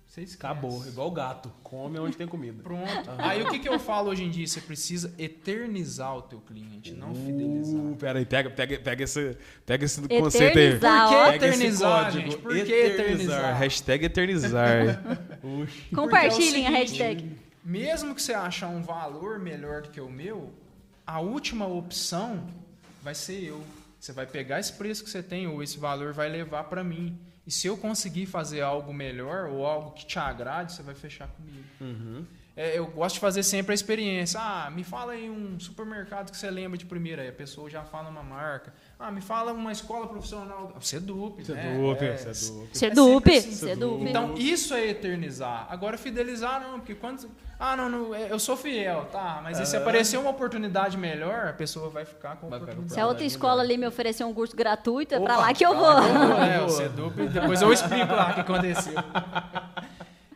[0.10, 0.38] você esquece.
[0.38, 0.88] Acabou.
[0.88, 1.52] Igual o gato.
[1.62, 2.64] Come onde tem comida.
[2.64, 3.12] Pronto.
[3.18, 4.48] Aí o que, que eu falo hoje em dia?
[4.48, 7.82] Você precisa eternizar o teu cliente, não fidelizar.
[7.82, 10.66] Uh, pera aí, pega, pega, pega, esse, pega esse conceito aí.
[10.68, 11.26] Eternizar, Por que ó.
[11.26, 12.38] Pega esse eternizar, gente?
[12.38, 13.58] Por que eternizar?
[13.58, 15.04] Hashtag eternizar.
[15.94, 17.38] Compartilhem a é seguinte, hashtag.
[17.64, 20.52] Mesmo que você achar um valor melhor do que o meu,
[21.10, 22.48] a última opção
[23.02, 23.66] vai ser eu.
[24.00, 27.20] Você vai pegar esse preço que você tem ou esse valor vai levar para mim.
[27.48, 31.28] E se eu conseguir fazer algo melhor ou algo que te agrade, você vai fechar
[31.30, 31.66] comigo.
[31.82, 32.26] Uhum.
[32.56, 34.40] É, eu gosto de fazer sempre a experiência.
[34.40, 37.24] Ah, me fala aí um supermercado que você lembra de primeira.
[37.24, 38.72] Aí a pessoa já fala uma marca.
[39.02, 40.74] Ah, me fala uma escola profissional.
[40.78, 41.00] Você é
[41.54, 41.74] né?
[41.74, 43.52] é É, é É sempre assim.
[43.54, 44.04] ser dupe.
[44.10, 45.68] Então, isso é eternizar.
[45.70, 47.30] Agora, fidelizar não, porque quando.
[47.58, 49.40] Ah, não, não é, eu sou fiel, tá.
[49.42, 52.94] Mas se aparecer uma oportunidade melhor, a pessoa vai ficar com Vai oportunidade.
[52.94, 55.66] Se a outra escola ali me oferecer um curso gratuito, é pra Opa, lá que
[55.66, 55.94] eu pra vou.
[55.94, 56.82] lá que eu vou.
[56.82, 58.94] É, é duplo, depois eu explico lá o que aconteceu.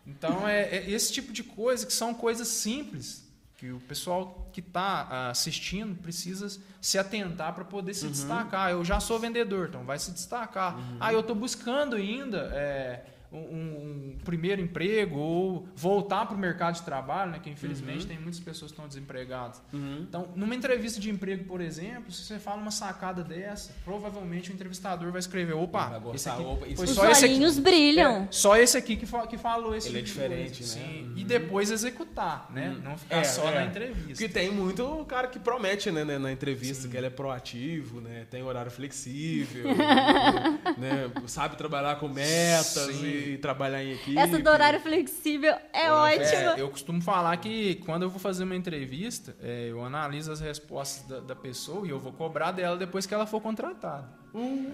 [0.05, 3.22] Então, é, é esse tipo de coisa que são coisas simples
[3.63, 7.97] que o pessoal que está assistindo precisa se atentar para poder Uhum.
[7.97, 8.71] se destacar.
[8.71, 10.77] Eu já sou vendedor, então vai se destacar.
[10.99, 13.05] Ah, eu estou buscando ainda é,
[13.37, 17.39] um, um primeiro emprego ou voltar para o mercado de trabalho, né?
[17.41, 19.61] Que infelizmente tem muitas pessoas que estão desempregadas.
[19.73, 19.99] Uhum.
[20.07, 24.53] Então, numa entrevista de emprego, por exemplo, se você fala uma sacada dessa, provavelmente o
[24.53, 27.33] entrevistador vai escrever: opa, Vai gostar, esse aqui, opa, foi Os só esse aqui.
[27.33, 28.23] olhinhos brilham.
[28.23, 30.79] É, só esse aqui que, fa- que falou esse Ele é tipo de diferente, coisa.
[30.79, 30.85] né?
[30.85, 31.03] Sim.
[31.03, 31.13] Uhum.
[31.17, 32.75] E depois executar, né?
[32.83, 33.55] Não ficar É, só é.
[33.55, 34.07] na entrevista.
[34.09, 38.25] Porque tem muito cara que promete, né, né, na entrevista, que ele é proativo, né,
[38.29, 39.65] tem horário flexível,
[40.77, 43.05] né, sabe trabalhar com metas Sim.
[43.05, 44.17] e trabalhar em equipe.
[44.17, 46.55] Essa do horário flexível é Horário ótima.
[46.57, 50.39] É, eu costumo falar que quando eu vou fazer uma entrevista, é, eu analiso as
[50.39, 54.07] respostas da, da pessoa e eu vou cobrar dela depois que ela for contratada.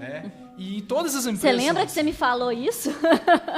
[0.01, 0.23] É.
[0.57, 1.41] E em todas as empresas.
[1.41, 2.89] Você lembra que você me falou isso?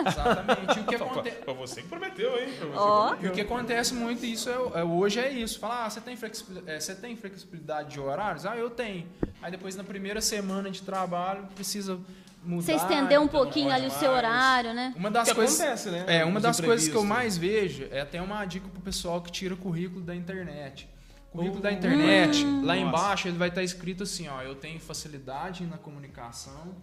[0.08, 0.80] Exatamente.
[0.80, 1.38] E o que acontece.
[1.46, 2.50] Foi você que prometeu, hein?
[2.76, 3.16] Ó.
[3.22, 5.60] E o que acontece muito isso é, é- hoje é isso.
[5.60, 8.46] Falar, ah, você tem, flexi- é, você tem flexibilidade de horários?
[8.48, 9.06] Ah, eu tenho.
[9.42, 12.00] Aí depois na primeira semana de trabalho precisa
[12.44, 12.62] mudar.
[12.64, 14.94] Você estendeu um então pouquinho ali o seu horário, né?
[14.96, 16.06] Uma das Que coisas, acontece, né?
[16.08, 19.32] É, uma das coisas que eu mais vejo é até uma dica pro pessoal que
[19.32, 20.88] tira currículo da internet.
[21.32, 21.64] Currículo Oh.
[21.64, 22.66] da internet, Hum.
[22.66, 22.88] lá Nossa.
[22.88, 26.76] embaixo ele vai estar escrito assim, ó, eu tenho facilidade na comunicação,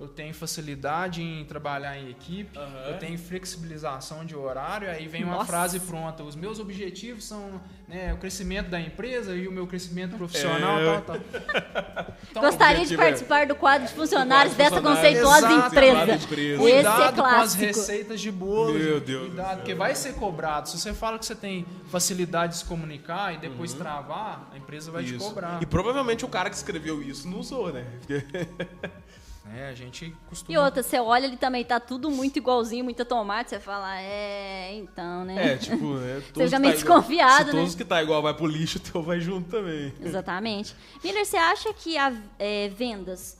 [0.00, 2.84] eu tenho facilidade em trabalhar em equipe, Aham.
[2.88, 5.46] eu tenho flexibilização de horário, aí vem uma Nossa.
[5.46, 10.16] frase pronta, os meus objetivos são né, o crescimento da empresa e o meu crescimento
[10.16, 11.00] profissional, É.
[11.00, 11.16] tal, tal.
[12.30, 15.20] Então, Gostaria de é- participar do quadro de funcionários quadro de dessa funcionários.
[15.20, 15.74] conceituosa Exato.
[15.74, 16.24] empresa.
[16.24, 16.62] Empresa.
[16.62, 18.72] Esse é Cuidado com as receitas de bolo.
[18.74, 19.00] Meu.
[19.00, 20.68] Deus do Cuidado, porque vai ser cobrado.
[20.68, 24.90] Se você fala que você tem facilidade de se comunicar e depois travar, a empresa
[24.90, 25.16] vai te Uhum.
[25.18, 25.28] Isso.
[25.28, 25.60] cobrar.
[25.62, 27.84] E provavelmente o cara que escreveu isso não usou, né?
[28.00, 28.24] Porque-
[29.52, 30.54] É, a gente costuma.
[30.54, 34.74] E outra, você olha ali também, tá tudo muito igualzinho, muita tomate, você fala, é,
[34.76, 35.54] então, né?
[35.54, 37.60] É, tipo, é, todos Seja que meio tá igual- desconfiado, se né?
[37.60, 39.92] todos que tá igual vai pro lixo, o teu vai junto também.
[40.00, 40.74] Exatamente.
[41.02, 43.38] Miller, você acha que a é, vendas,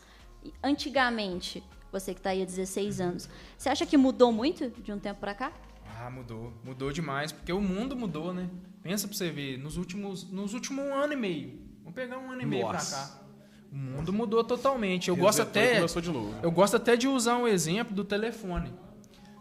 [0.63, 4.99] antigamente, você que tá aí há 16 anos, você acha que mudou muito de um
[4.99, 5.53] tempo pra cá?
[5.99, 6.53] Ah, mudou.
[6.65, 8.49] Mudou demais, porque o mundo mudou, né?
[8.83, 11.61] Pensa pra você ver, nos últimos, nos últimos um ano e meio.
[11.81, 12.97] Vamos pegar um ano e meio Nossa.
[12.97, 13.21] pra cá.
[13.73, 15.09] O mundo mudou totalmente.
[15.09, 15.79] Eu gosto Resetou até.
[16.43, 18.73] Eu gosto até de usar um exemplo do telefone.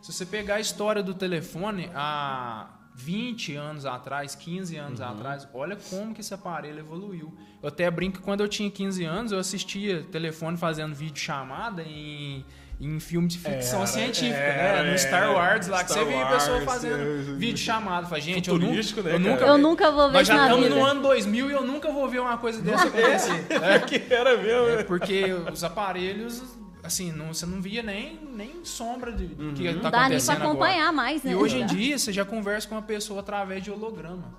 [0.02, 5.78] Se você pegar a história do telefone há 20 anos atrás, 15 anos atrás, olha
[5.89, 7.34] como que esse aparelho evoluiu.
[7.62, 11.82] Eu até brinco que quando eu tinha 15 anos, eu assistia telefone fazendo vídeo chamada
[11.82, 12.46] em,
[12.80, 14.92] em filme de ficção Era, científica, era, né?
[14.94, 18.08] No Star Wars lá, que Star você via a pessoa Wars, fazendo é, vídeo chamada.
[18.08, 20.76] Fala, gente, eu nunca, né, eu nunca Eu nunca vou ver nós já estamos vida.
[20.76, 23.48] no ano 2000 e eu nunca vou ver uma coisa dessa acontecer.
[23.62, 24.70] É, que era mesmo.
[24.80, 26.42] é porque os aparelhos,
[26.82, 30.00] assim, não, você não via nem, nem sombra de do que Não tá dá nem
[30.00, 30.50] pra acontecendo agora.
[30.50, 31.32] acompanhar mais, né?
[31.32, 34.34] E hoje em dia você já conversa com uma pessoa através de holograma.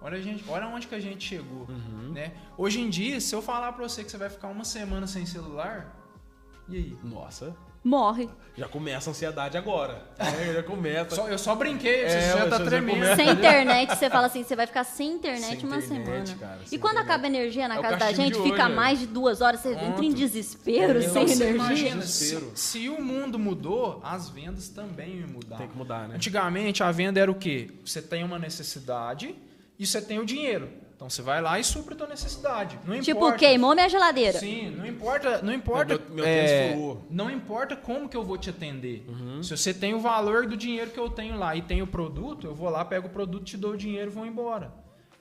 [0.00, 1.66] Olha, a gente, olha onde que a gente chegou.
[2.12, 2.32] Né?
[2.56, 5.26] Hoje em dia, se eu falar pra você que você vai ficar uma semana sem
[5.26, 5.94] celular,
[6.68, 6.98] e aí?
[7.02, 8.28] Nossa, Morre.
[8.56, 10.02] já começa a ansiedade agora.
[10.18, 11.14] É, já começa.
[11.14, 12.94] Só- eu só brinquei, É, você já você tá já tremendo.
[12.96, 16.40] começa- Sem internet, você fala assim, você vai ficar sem internet Sem uma internet, semana.
[16.40, 16.98] cara, e quando internet.
[17.12, 19.60] acaba a energia na É casa da gente, de fica hoje, mais de duas horas,
[19.60, 21.54] você entra em desespero, Então, sem você energia.
[21.54, 22.52] imagina, se, Desespero.
[22.56, 25.56] se o mundo mudou, as vendas também iam mudar.
[25.58, 26.16] Tem que mudar, né?
[26.16, 27.70] Antigamente a venda era o quê?
[27.84, 29.36] Você tem uma necessidade
[29.78, 30.68] e você tem o dinheiro.
[30.98, 32.76] Então você vai lá e supre a tua necessidade.
[32.84, 33.38] Não Tipo, importa.
[33.38, 34.36] queimou minha geladeira.
[34.40, 36.76] Sim, não importa, não importa, Meu- meu é,
[37.08, 39.04] não importa como que eu vou te atender.
[39.08, 39.40] Uhum.
[39.40, 42.48] Se você tem o valor do dinheiro que eu tenho lá e tem o produto,
[42.48, 44.72] eu vou lá, pego o produto, te dou o dinheiro e vou embora.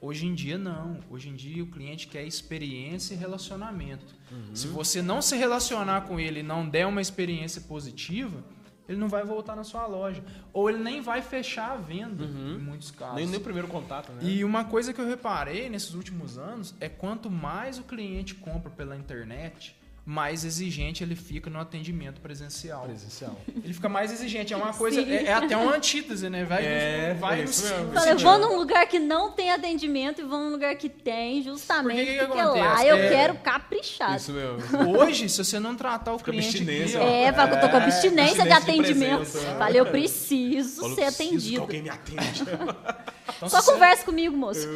[0.02, 0.98] Hoje em dia não.
[1.12, 4.16] Hoje em dia o cliente quer experiência e relacionamento.
[4.32, 4.56] Uhum.
[4.56, 8.44] Se você não se relacionar com ele e não der uma experiência positiva,
[8.88, 10.24] ele não vai voltar na sua loja.
[10.54, 13.16] Ou ele nem vai fechar a venda, em muitos casos.
[13.16, 14.20] Nem, nem o primeiro contato, né?
[14.22, 18.70] E uma coisa que eu reparei nesses últimos anos é quanto mais o cliente compra
[18.70, 19.76] pela internet,
[20.10, 22.84] mais exigente ele fica no atendimento presencial.
[22.84, 23.38] Presencial.
[23.62, 24.54] Ele fica mais exigente.
[24.54, 26.46] É uma coisa, é, é até uma antítese, né?
[26.46, 30.24] Vai, É, vai é isso no- eu vou num lugar que não tem atendimento e
[30.24, 34.16] vou num lugar que tem, justamente Porque que que porque lá eu É- quero caprichado.
[34.16, 34.98] Isso mesmo.
[34.98, 37.02] Hoje, se você não tratar o Fica cliente aqui, abstinência.
[37.02, 39.30] ó, É, fala que eu tô com abstinência de abstinência de atendimento.
[39.30, 39.56] presença.
[39.58, 41.62] Falei, eu preciso Falo, ser preciso que atendido.
[41.62, 42.44] alguém me atende.
[43.36, 44.68] então, Só se você- conversa comigo, moço.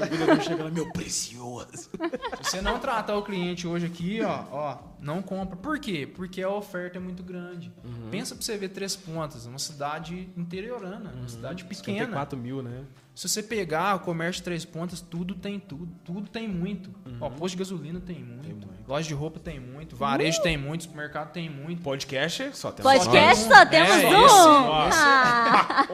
[0.43, 1.67] Chega lá, meu precioso.
[1.73, 1.89] Se
[2.43, 5.55] você não tratar o cliente hoje aqui, ó, ó, não compra.
[5.55, 6.05] Por quê?
[6.13, 7.71] Porque a oferta é muito grande.
[7.83, 8.09] Uhum.
[8.11, 11.99] Pensa pra você ver Três Pontas, uma cidade interiorana, uma cidade pequena.
[11.99, 12.83] 54 mil, né?
[13.13, 16.89] Se você pegar o comércio Três Pontas, tudo tem tudo, tudo tem muito.
[17.19, 17.35] Ó, Uhum.
[17.35, 21.49] posto de gasolina tem muito, loja de roupa tem muito, varejo tem muito, supermercado tem
[21.49, 21.81] muito.
[21.83, 23.85] Podcast, só tem Podcast Só só tem um.
[23.85, 24.25] temos É, um.
[24.25, 24.97] esse, nossa.
[25.03, 25.87] Ah,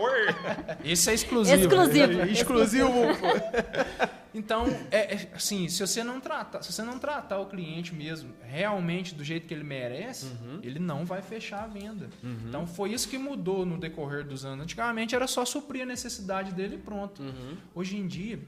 [0.85, 1.59] Esse é exclusivo.
[1.61, 2.21] exclusivo.
[2.23, 2.91] Exclusivo.
[4.37, 8.31] Então, é, é, assim, se você não tratar, se você não tratar o cliente mesmo
[8.43, 10.59] realmente do jeito que ele merece, Uhum.
[10.61, 12.09] ele não vai fechar a venda.
[12.47, 14.63] Então, foi isso que mudou no decorrer dos anos.
[14.63, 17.21] Antigamente era só suprir a necessidade dele e pronto.
[17.23, 17.57] Uhum.
[17.73, 18.39] Hoje em dia,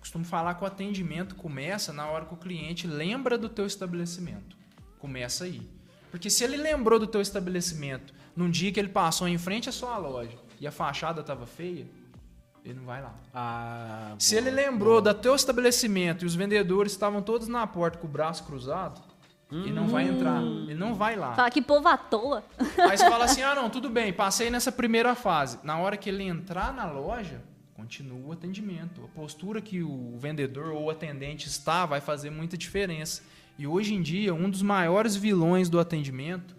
[0.00, 4.56] costumo falar que o atendimento começa na hora que o cliente lembra do teu estabelecimento.
[4.98, 5.62] Começa aí.
[6.10, 9.72] Porque se ele lembrou do teu estabelecimento num dia que ele passou em frente à
[9.72, 11.86] sua loja e a fachada estava feia,
[12.64, 13.14] ele não vai lá.
[13.34, 15.14] Ah, Se boa, ele lembrou boa.
[15.14, 19.00] do teu estabelecimento e os vendedores estavam todos na porta com o braço cruzado,
[19.52, 21.34] ele não vai entrar, ele não vai lá.
[21.34, 22.44] Fala que povo à toa.
[22.88, 25.58] Aí você fala assim: ah, não, tudo bem, passei nessa primeira fase.
[25.64, 27.42] Na hora que ele entrar na loja,
[27.74, 29.02] continua o atendimento.
[29.02, 33.22] A postura que o vendedor ou o atendente está vai fazer muita diferença.
[33.58, 36.54] E hoje em dia, um dos maiores vilões do atendimento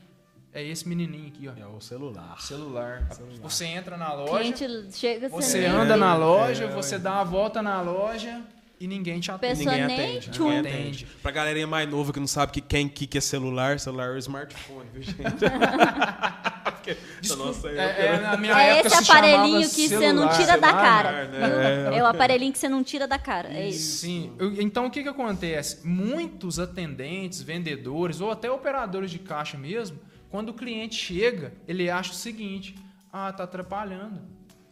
[0.54, 1.54] é esse menininho aqui, ó.
[1.62, 2.40] É o celular.
[2.42, 3.08] Celular.
[3.42, 7.24] Você entra na loja, cliente chega você nem anda na loja, É, você dá a
[7.24, 8.42] volta na loja
[8.80, 9.58] e ninguém te atende.
[9.58, 10.30] Pessoa Ninguém atende.
[10.32, 10.50] tchum.
[10.50, 11.06] Ninguém atende.
[11.22, 14.16] Pra galerinha mais nova que não sabe que quem que que é celular, celular é
[14.16, 15.18] o smartphone, viu, gente?
[16.84, 20.38] Eu É, é, na minha É época esse se aparelhinho que você não celular.
[20.38, 21.28] tira da celular, cara.
[21.28, 21.84] né?
[21.90, 21.94] viu?
[21.94, 23.50] É o aparelhinho que você não tira da cara.
[23.54, 23.98] É isso.
[24.00, 24.34] Sim.
[24.60, 25.86] Então o que, que acontece?
[25.88, 30.00] Muitos atendentes, vendedores ou até operadores de caixa mesmo,
[30.32, 32.76] quando o cliente chega, ele acha o seguinte:
[33.12, 34.22] ah, tá atrapalhando.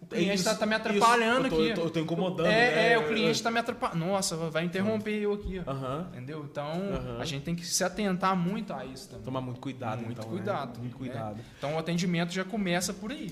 [0.02, 0.82] O cliente Isso, tá, me isso.
[0.88, 1.70] atrapalhando Eu tô- aqui.
[1.70, 2.94] eu tô- eu tô incomodando, É, né?
[2.94, 4.00] é, o cliente tá me atrapalhando.
[4.06, 5.60] Nossa, vai interromper eu aqui.
[5.60, 6.08] Aham.
[6.14, 6.44] Entendeu?
[6.50, 7.18] Então, Aham.
[7.20, 9.26] a gente tem que se atentar muito a isso também.
[9.26, 10.38] Tomar muito cuidado, muito então, né?
[10.38, 10.80] cuidado.
[10.80, 10.98] Muito né?
[10.98, 11.42] cuidado.
[11.58, 13.30] Então, o atendimento já começa por aí.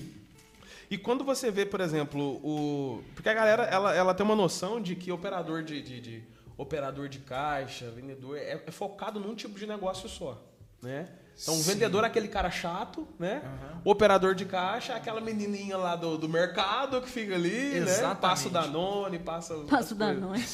[0.90, 3.02] E quando você vê, por exemplo, o.
[3.14, 6.22] Porque a galera ela, ela tem uma noção de que operador de, de- de-
[6.56, 10.42] operador de caixa, vendedor, é, é focado num tipo de negócio só.
[10.82, 11.08] Né?
[11.40, 11.72] Então, o Sim.
[11.72, 13.40] vendedor é aquele cara chato, né?
[13.44, 13.80] Aham.
[13.84, 17.78] O operador de caixa é aquela menininha lá do, do mercado que fica ali, né?
[17.78, 18.20] Exatamente.
[18.20, 19.64] Passa o Danone, passa o.
[19.66, 20.48] Passo da noite.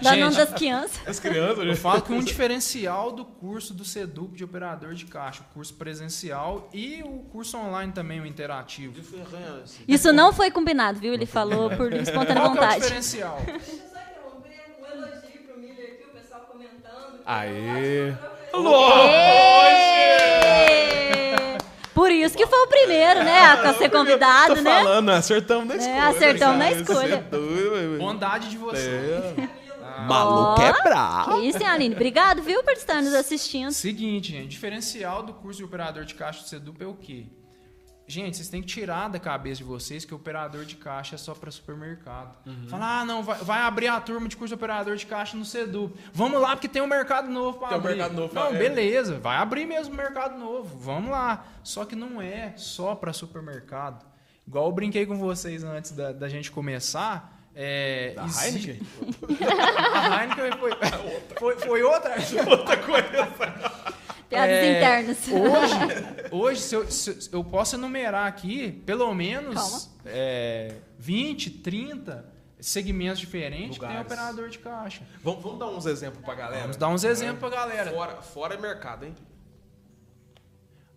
[0.00, 1.00] Danone das crianças.
[1.08, 5.42] As crianças, Eu falo que um diferencial do curso do SEDUP de operador de caixa,
[5.42, 8.94] o curso presencial e o curso online também, o interativo.
[9.88, 11.12] Isso não foi combinado, viu?
[11.14, 12.80] Ele falou por espontânea Qual que é o vontade.
[12.82, 13.42] diferencial?
[13.44, 17.20] Deixa eu só interromper um elogio pro Miller aqui, o pessoal comentando.
[17.26, 18.14] Aê!
[21.94, 23.40] Por isso que que foi o primeiro, né?
[23.44, 24.82] A ser convidado, Tô né?
[24.82, 26.04] falando, acertamos na escolha.
[26.08, 27.26] acertamos na escolha.
[27.32, 29.34] É Bondade de você.
[30.08, 31.40] Maluco é Ó, brabo.
[31.40, 31.94] Isso, hein, Aline?
[31.94, 33.70] Obrigado, viu, por estar nos assistindo.
[33.72, 37.26] Seguinte, gente, diferencial do curso de operador de caixa do Sedup é o quê?
[38.06, 41.18] Gente, vocês têm que tirar da cabeça de vocês que o operador de caixa é
[41.18, 42.36] só para supermercado.
[42.46, 42.68] Uhum.
[42.68, 45.44] Falar, ah, não, vai, vai abrir a turma de curso de operador de caixa no
[45.44, 45.94] Sedup.
[46.12, 47.96] Vamos lá, porque tem um mercado novo para Tem um abrir.
[47.96, 48.52] mercado novo, não, é.
[48.58, 50.76] beleza, vai abrir mesmo o mercado novo.
[50.78, 51.46] Vamos lá.
[51.62, 54.04] Só que não é só para supermercado.
[54.46, 57.32] Igual eu brinquei com vocês antes da, da gente começar.
[57.56, 58.80] É, Da exi- Heineken?
[59.94, 60.70] A Heineken foi,
[61.38, 62.16] foi, foi outra.
[62.50, 63.08] Outra coisa.
[64.28, 65.18] Piadas É, internas.
[65.28, 65.74] Hoje,
[66.30, 73.74] hoje se eu, se eu posso enumerar aqui, pelo menos é, 20, 30 segmentos diferentes
[73.76, 74.06] que tem Lugares.
[74.12, 75.02] operador de caixa.
[75.22, 76.62] Vamos, vamos dar uns exemplos pra galera.
[76.62, 77.90] Vamos dar uns exemplos pra galera.
[77.90, 79.14] Fora, fora é mercado, hein?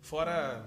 [0.00, 0.64] Fora.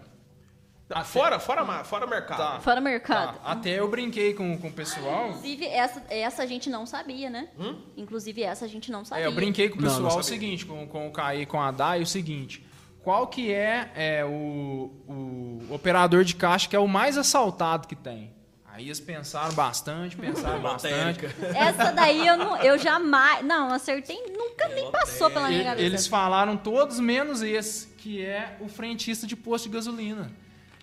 [0.89, 2.38] Até- Fora, fora, fora mercado.
[2.38, 2.60] Tá.
[2.60, 3.38] Fora mercado.
[3.39, 5.30] Tá, Até eu brinquei com, com o pessoal.
[5.30, 7.47] Inclusive, essa, essa a gente não sabia, né?
[7.95, 9.24] Inclusive, essa a gente não sabia.
[9.24, 11.45] É, eu brinquei com o Não, não pessoal o seguinte, com, com o Caí e
[11.45, 12.65] com a Dai, o seguinte.
[13.03, 17.95] Qual que é, é, o, o operador de caixa que é o mais assaltado que
[17.95, 18.31] tem?
[18.73, 21.25] Aí eles pensaram bastante, pensaram bastante.
[21.55, 23.43] Essa daí eu, não, eu jamais.
[23.43, 25.85] Não, acertei, nunca nem passou pela minha cabeça.
[25.85, 30.31] Eles falaram todos menos esse, que é o frentista de posto de gasolina.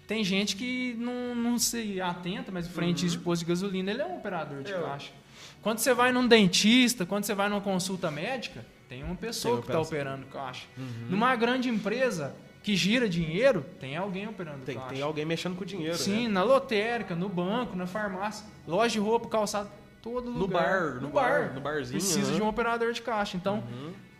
[0.07, 3.19] Tem gente que não, não se atenta, mas o frentista Uhum.
[3.21, 4.83] de posto de gasolina ele é um operador de Eu.
[4.83, 5.13] caixa.
[5.63, 9.63] Quando você vai num dentista, quando você vai numa consulta médica, tem uma pessoa Tem
[9.65, 10.67] que está operando caixa.
[11.09, 14.91] Numa grande empresa que gira dinheiro, tem alguém operando Tem, caixa.
[14.95, 15.97] tem alguém mexendo com dinheiro.
[15.97, 16.35] Sim, né?
[16.35, 19.71] na lotérica, no banco, na farmácia, loja de roupa, calçado,
[20.03, 20.63] todo No lugar.
[20.63, 22.37] bar, no bar, no barzinho, Precisa né?
[22.37, 23.37] de um operador de caixa.
[23.37, 23.63] Então,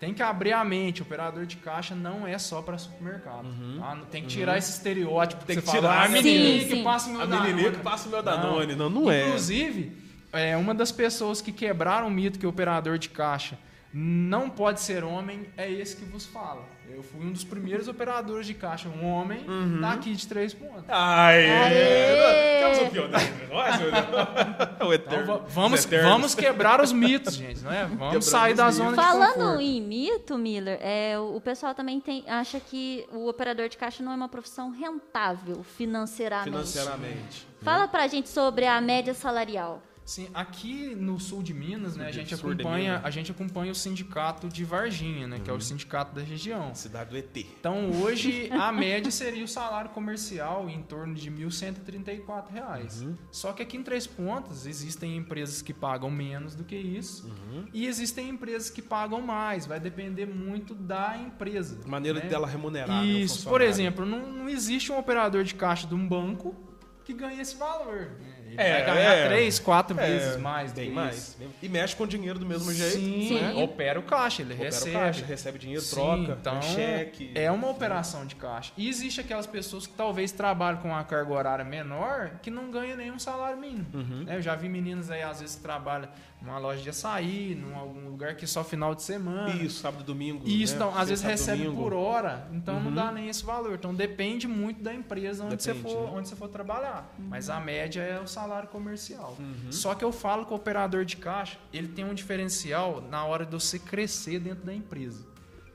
[0.01, 1.03] tem que abrir a mente.
[1.03, 3.49] Operador de caixa não é só para supermercado.
[3.81, 3.95] tá?
[3.97, 5.45] Não Tem que tirar esse estereótipo.
[5.45, 7.83] Tem que que você tirar, a menininha que passa o meu A menininha Danone." que
[7.83, 8.77] passa o meu Danone.
[8.77, 9.27] Não, não é.
[9.27, 9.93] Inclusive,
[10.33, 13.59] é, uma das pessoas que quebraram o mito que o operador de caixa
[13.93, 16.63] não pode ser homem é esse que vos fala.
[16.91, 19.81] Eu fui um dos primeiros operadores de caixa, um homem Uhum.
[19.81, 20.85] daqui de três pontos.
[20.89, 21.51] Aê!
[21.51, 22.61] Aê!
[22.61, 24.05] Temos um pioneiro entre nós, meu Deus.
[24.09, 25.27] O Então, eterno.
[25.27, 27.85] va- vamos, vamos quebrar os mitos, gente, não é?
[27.89, 28.77] Vamos Quebrando sair da mitos.
[28.79, 29.61] zona de Falando conforto.
[29.61, 34.03] em mito, Miller, é, o o pessoal também tem, acha que o operador de caixa
[34.03, 36.51] não é uma profissão rentável financeiramente.
[36.51, 37.47] Financeiramente.
[37.63, 39.83] Fala pra gente sobre a média salarial.
[40.09, 44.49] Sim, aqui no sul de Minas, né, a gente acompanha, a gente acompanha o sindicato
[44.49, 46.75] de Varginha, né, que é o sindicato da região.
[46.75, 47.37] Cidade do ET.
[47.61, 53.03] Então hoje a média seria o salário comercial em torno de 1.134 reais.
[53.03, 53.17] Uhum.
[53.31, 57.67] Só que aqui em Três Pontas existem empresas que pagam menos do que isso Uhum.
[57.75, 59.67] e existem empresas que pagam mais.
[59.67, 61.81] Vai depender muito da empresa.
[61.87, 62.27] Maneira né?
[62.27, 63.03] dela remunerar.
[63.03, 66.57] né, Isso, por exemplo, não, não existe um operador de caixa de um banco
[67.05, 68.13] que ganhe esse valor.
[68.21, 68.38] né?
[68.49, 69.29] Ele É, vai ganhar é.
[69.29, 70.73] três, quatro É, vezes mais.
[70.73, 71.37] Bem que mais.
[71.63, 72.95] E mexe com dinheiro do mesmo jeito.
[72.97, 73.55] Sim, né?
[73.63, 74.93] opera o caixa, ele Opera o recebe.
[74.93, 77.31] caixa, recebe dinheiro, Sim, troca, então cheque.
[77.35, 78.73] É uma operação de caixa.
[78.77, 82.97] E existe aquelas pessoas que talvez trabalham com uma carga horária menor que não ganham
[82.97, 83.87] nenhum salário mínimo.
[83.93, 84.25] Uhum.
[84.25, 84.37] né?
[84.37, 86.09] Eu já vi meninas aí, às vezes, que trabalham
[86.41, 89.51] numa loja de açaí, num algum lugar que só final de semana.
[89.55, 90.47] Isso, sábado e domingo.
[90.49, 90.85] Isso, né?
[90.87, 91.83] então, às vezes recebe domingo.
[91.83, 91.89] Uhum.
[91.91, 93.75] por hora, então não dá nem esse valor.
[93.75, 96.13] Então depende muito da empresa onde, você, Depende, for, né?
[96.15, 97.13] onde você for trabalhar.
[97.19, 99.37] Mas a média é o salário comercial.
[99.39, 99.73] Uhum.
[99.73, 103.45] Só que eu falo que o operador de caixa, ele tem um diferencial na hora
[103.45, 105.25] de você crescer dentro da empresa.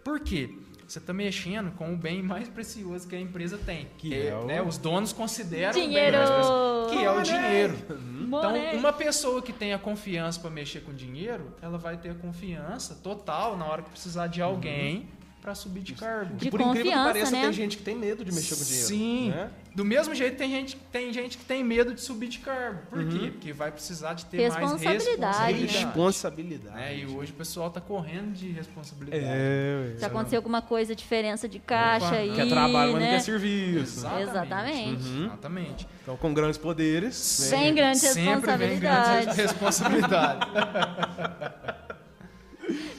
[0.04, 0.50] Por quê?
[0.88, 3.88] Você está mexendo com o bem mais precioso que a empresa tem.
[3.98, 6.18] Que é o- né, os donos consideram o bem Dinheiro!
[6.18, 6.54] mais precioso,
[6.98, 7.78] que é o dinheiro.
[7.90, 8.68] Money.
[8.68, 13.58] Então, uma pessoa que tenha confiança para mexer com dinheiro, ela vai ter confiança total
[13.58, 15.08] na hora que precisar de alguém
[15.44, 16.38] para subir de cargo.
[16.38, 17.42] De Por incrível que pareça, né?
[17.42, 18.88] tem gente que tem medo de mexer com dinheiro.
[18.88, 19.30] Sim.
[19.32, 19.50] né?
[19.76, 22.80] Do mesmo jeito, tem gente, tem gente que tem medo de subir de cargo.
[22.90, 23.10] Por Uhum.
[23.10, 23.32] quê?
[23.32, 25.54] Porque vai precisar de ter mais Responsabilidade.
[25.54, 25.86] responsabilidade.
[25.86, 26.76] Responsabilidade.
[26.78, 26.98] Né?
[27.00, 29.22] E hoje o pessoal tá correndo de responsabilidade.
[29.28, 33.10] É, Se acontecer alguma coisa, diferença de caixa Opa, aí, Quer trabalho, mas não né?
[33.10, 34.08] quer serviço.
[34.22, 35.04] Exatamente.
[35.10, 35.26] Uhum.
[35.26, 35.88] Exatamente.
[36.04, 37.16] Então, com grandes poderes.
[37.16, 40.48] Sem grande Sempre vem grande responsabilidade.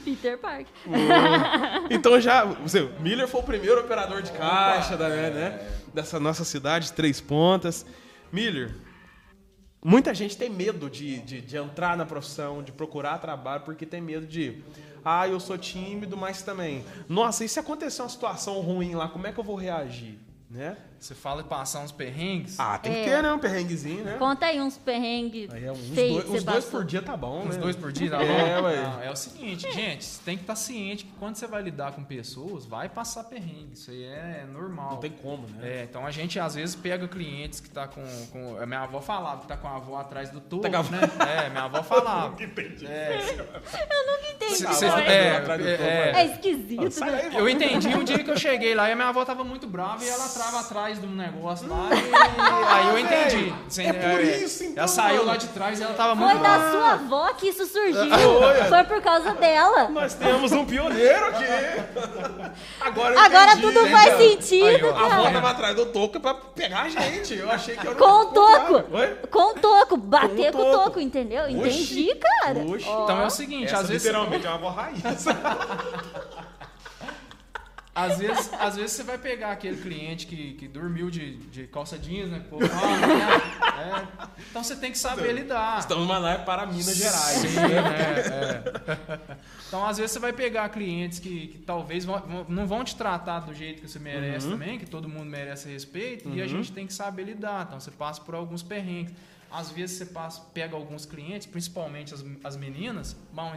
[0.05, 0.67] Peter Park.
[1.91, 6.45] Então já, você, Miller foi o primeiro operador de caixa da, né, né, dessa nossa
[6.45, 7.85] cidade, Três Pontas.
[8.33, 8.75] Miller,
[9.85, 14.01] muita gente tem medo de, de, de entrar na profissão, de procurar trabalho, porque tem
[14.01, 14.63] medo de,
[15.05, 19.27] ah, eu sou tímido, mas também, nossa, e se acontecer uma situação ruim lá, como
[19.27, 20.19] é que eu vou reagir?
[20.51, 20.77] Né?
[21.01, 22.59] Você fala de passar uns perrengues.
[22.59, 23.05] Ah, tem É.
[23.05, 23.33] que ter, né?
[23.33, 24.17] Um perrenguezinho, né?
[24.19, 26.81] Conta aí uns perrengues Aí é uns, feios dois, que você uns dois passou.
[26.81, 27.61] por dia tá bom, Uns né?
[27.63, 28.67] dois por dia, tá É, bom?
[28.67, 28.83] ué.
[28.83, 31.93] Não, é o seguinte, gente, você tem que estar ciente que quando você vai lidar
[31.93, 33.75] com pessoas, vai passar perrengue.
[33.75, 34.93] Isso aí é normal.
[34.93, 35.81] Não tem como, né?
[35.81, 38.03] É, então a gente às vezes pega clientes que tá com.
[38.33, 40.77] com a minha avó falava que tá com a avó atrás do topo, Tá com
[40.77, 41.45] a avó- né?
[41.47, 42.35] É, minha avó falava.
[42.43, 42.87] Entendi.
[42.87, 43.19] É,
[44.35, 44.57] Entendi.
[44.57, 46.13] cê- cê- vai é, atrás do é, é.
[46.17, 47.23] É esquisito, né?
[47.31, 49.67] aí, Eu entendi um dia que eu cheguei lá e a minha avó tava muito
[49.67, 53.55] brava e ela trava atrás de um negócio lá e aí eu entendi.
[53.81, 56.59] É por isso, então, Ela saiu lá de trás e ela tava Foi muito da
[56.59, 56.71] brava.
[56.71, 58.11] sua avó que isso surgiu.
[58.41, 58.65] Foi.
[58.69, 59.89] Foi por causa dela.
[59.89, 61.45] Nós temos um pioneiro aqui.
[62.81, 64.31] Agora eu Agora tudo faz entendeu?
[64.43, 67.35] sentido, Aí, ó, A avó tava atrás do toco pra pegar a gente.
[67.35, 68.85] Eu achei que era Com o toco.
[68.97, 69.07] Oi?
[69.31, 69.97] Com o toco.
[69.97, 70.85] Bater Com com o o toco.
[70.85, 71.45] toco, entendeu?
[71.45, 71.55] Oxi.
[71.55, 72.59] Entendi, cara.
[72.61, 72.89] Oxi.
[72.89, 75.03] Então é o seguinte, Essa às vezes literalmente é uma avó raiz.
[77.95, 81.97] Às vezes, às vezes você vai pegar aquele cliente que, que dormiu de, de calça
[81.97, 82.45] jeans, né?
[82.51, 83.25] Pô, fala, né?
[83.79, 84.43] É.
[84.51, 85.79] Então você tem que saber lidar.
[85.79, 87.39] Estamos live para Minas Gerais.
[87.39, 87.79] Sim, né?
[88.33, 89.37] É.
[89.69, 93.41] Então, às vezes, você vai pegar clientes que, que talvez vão- não vão te tratar
[93.41, 96.87] do jeito que você merece também, que todo mundo merece respeito, e a gente tem
[96.89, 97.65] que saber lidar.
[97.69, 99.15] Então, você passa por alguns perrengues.
[99.51, 103.55] Às vezes, você passa, pega alguns clientes, principalmente as, as meninas, mal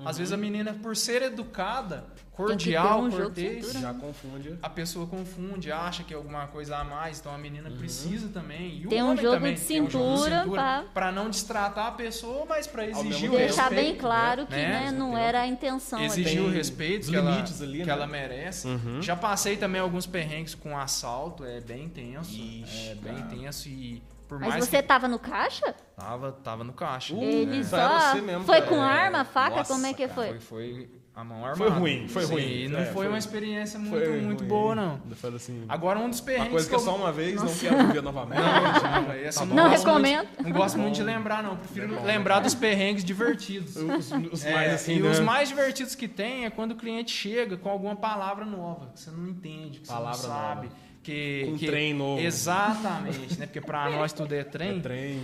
[0.00, 0.06] intencionados.
[0.10, 3.72] Às vezes, a menina, por ser educada, cordial, um cortês.
[3.72, 4.58] Já confunde.
[4.62, 8.78] a pessoa confunde, acha que é alguma coisa a mais, então a menina precisa também.
[8.80, 11.12] E o Tem um homem jogo também de tem um jogo de cintura pra- pra
[11.12, 13.36] não destratar a pessoa, mas pra exigir o.
[13.36, 13.82] Deixar respeito.
[13.90, 14.84] bem claro que né?
[14.86, 16.00] né, não era a intenção.
[16.02, 17.92] Exigir o respeito os que, ela, limites ali, que né?
[17.92, 18.68] ela merece.
[19.00, 22.30] Já passei também alguns perrengues com assalto, é bem tenso.
[22.32, 25.74] Ixi, é bem tenso e por Mas mais você que tava no caixa?
[25.96, 27.12] tava, tava no caixa.
[27.14, 27.64] Uh, Ele é.
[27.64, 28.14] só.
[28.14, 28.66] Mesmo, foi cara.
[28.68, 29.56] com É, arma, faca?
[29.56, 30.28] nossa, como é que cara, foi?
[30.38, 31.56] Foi, foi a mão armada.
[31.56, 32.42] Foi ruim, foi Sim, ruim.
[32.62, 34.48] E não É, foi, foi- uma experiência muito, Foi muito ruim.
[34.48, 35.00] boa, não.
[35.16, 37.52] Foi assim, Agora um dos perrengues uma coisa que é eu- só uma vez, não
[37.52, 38.38] quero viver novamente.
[38.40, 40.26] Não, não, essa Tá Não gosto recomendo.
[40.28, 41.56] muito- não gosto muito de lembrar, não.
[41.56, 43.74] Prefiro lembrar dos perrengues divertidos.
[43.82, 45.10] Os, os É, mais assim, e né?
[45.10, 49.00] os mais divertidos que tem é quando o cliente chega com alguma palavra nova, que
[49.00, 50.70] você não entende, que Palavra você não sabe.
[51.02, 52.20] Que, Com que- trem novo.
[52.20, 53.46] Exatamente, né?
[53.46, 54.80] Porque pra nós tudo é É trem.
[54.80, 55.22] trem.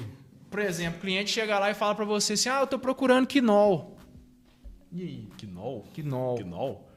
[0.51, 3.27] Por exemplo, o cliente chega lá e fala pra você assim: ah, eu tô procurando
[3.27, 3.97] quinol.
[4.93, 5.29] E aí?
[5.37, 5.85] Quinol?
[5.93, 6.37] Quinol.
[6.37, 6.89] Quinol?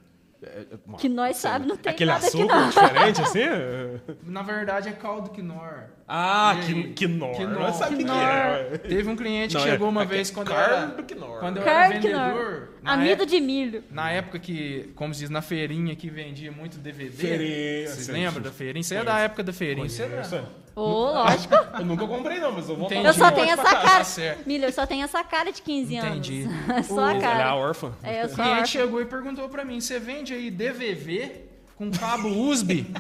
[0.41, 2.69] É, é uma- Que nós sabe, não tem Aquele nada aqui açúcar não.
[2.69, 3.39] diferente, assim?
[4.23, 5.83] Na verdade é caldo quinor.
[6.07, 7.35] Ah, que, quinor.
[7.35, 7.59] Quinor.
[7.59, 8.77] Mas sabe o que, que é?
[8.79, 10.85] Teve um cliente Não, que é- chegou uma aqui vez é quando eu carne era,
[10.87, 11.39] do quinor.
[11.39, 12.69] quando eu era vendedor.
[12.85, 13.83] Amido época- de milho.
[13.91, 17.11] Na época que, como se diz, na feirinha que vendia muito DVD.
[17.11, 18.41] Feirinha, Vocês lembram sim.
[18.41, 18.83] da feirinha?
[18.83, 19.89] Você é da época da feirinha.
[19.89, 20.45] Você Conheço.
[20.79, 21.53] Ô, lógico.
[21.79, 23.05] Eu nunca comprei, não, mas eu vou Entendi.
[23.05, 24.05] Eu só tenho essa cara.
[24.05, 24.37] tá.
[24.45, 26.09] Milho, eu só tenho essa cara de 15 anos.
[26.29, 26.47] Entendi.
[26.73, 27.55] É só a Ela é a cara.
[27.55, 27.93] órfã.
[28.03, 31.45] É, eu O sou a cliente chegou e perguntou pra mim: você vende aí DVV
[31.75, 32.85] com cabo USB?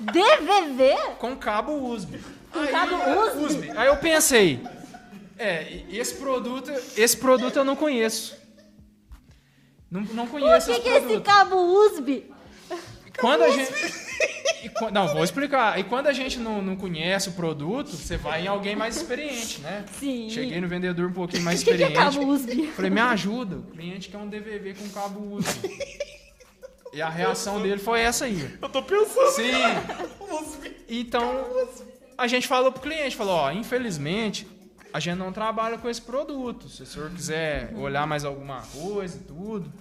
[0.00, 0.96] DVV?
[1.18, 2.18] com cabo USB.
[2.52, 2.94] Com cabo
[3.44, 3.70] USB?
[3.76, 4.62] Aí eu pensei:
[5.38, 8.38] é, esse produto, esse produto eu não conheço.
[9.90, 12.30] Não, não conheço que, esse que é esse cabo USB?
[13.18, 14.09] Quando a gente.
[14.62, 15.78] E não, vou explicar.
[15.78, 19.60] E quando a gente não, não conhece o produto, você vai em alguém mais experiente,
[19.60, 19.84] né?
[19.98, 20.28] Sim.
[20.30, 22.16] Cheguei no vendedor um pouquinho mais O que, que é experiente.
[22.18, 22.66] cabo USB?
[22.76, 23.56] Falei, me ajuda.
[23.56, 25.68] O cliente quer um DVV com cabo USB.
[26.92, 28.58] E a reação dele foi essa aí.
[28.60, 29.30] Eu tô pensando.
[29.30, 29.52] Sim.
[30.88, 31.46] Então,
[32.18, 34.46] a gente falou pro cliente, falou, ó, infelizmente,
[34.92, 36.68] a gente não trabalha com esse produto.
[36.68, 39.72] Se o senhor quiser olhar mais alguma coisa e tudo.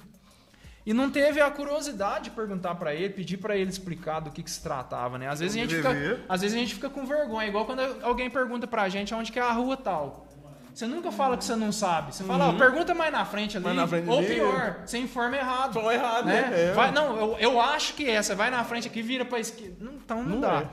[0.86, 4.42] E não teve a curiosidade de perguntar pra ele, pedir pra ele explicar do que,
[4.42, 5.28] que se tratava, né?
[5.28, 8.30] Às vezes a gente fica, às vezes a gente fica com vergonha, igual quando alguém
[8.30, 10.26] pergunta pra gente onde que é a rua tal.
[10.74, 12.16] Você nunca fala que você não sabe.
[12.16, 13.76] Você fala, ó, pergunta mais na frente ali.
[13.76, 15.74] Na frente ou pior, você informa errado.
[15.74, 16.42] Falou errado, né?
[16.50, 16.70] né?
[16.70, 16.72] É.
[16.72, 18.22] Vai- não, eu, eu acho que é.
[18.22, 19.76] Você vai na frente aqui, vira pra esquerda.
[19.82, 20.62] Não, então não, Não dá.
[20.62, 20.68] é.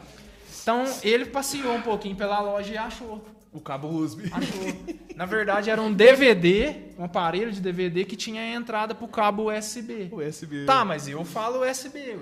[0.67, 3.25] Então ele passeou um pouquinho pela loja e achou.
[3.53, 4.29] O cabo USB.
[4.33, 4.97] Achou.
[5.15, 10.09] Na verdade, era um DVD, um aparelho de DVD que tinha entrada pro cabo USB.
[10.11, 10.65] USB.
[10.65, 12.17] Tá, mas eu falo USB, ué.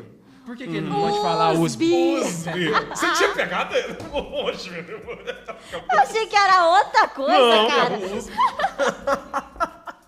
[0.44, 1.86] Por que, que ele não pode falar USB?
[2.20, 2.68] USB.
[2.90, 3.96] Você tinha pegado ele?
[4.12, 5.02] Oxe, meu Deus.
[5.72, 7.90] Eu achei que era outra coisa, Não, cara.
[7.98, 8.32] cabo USB.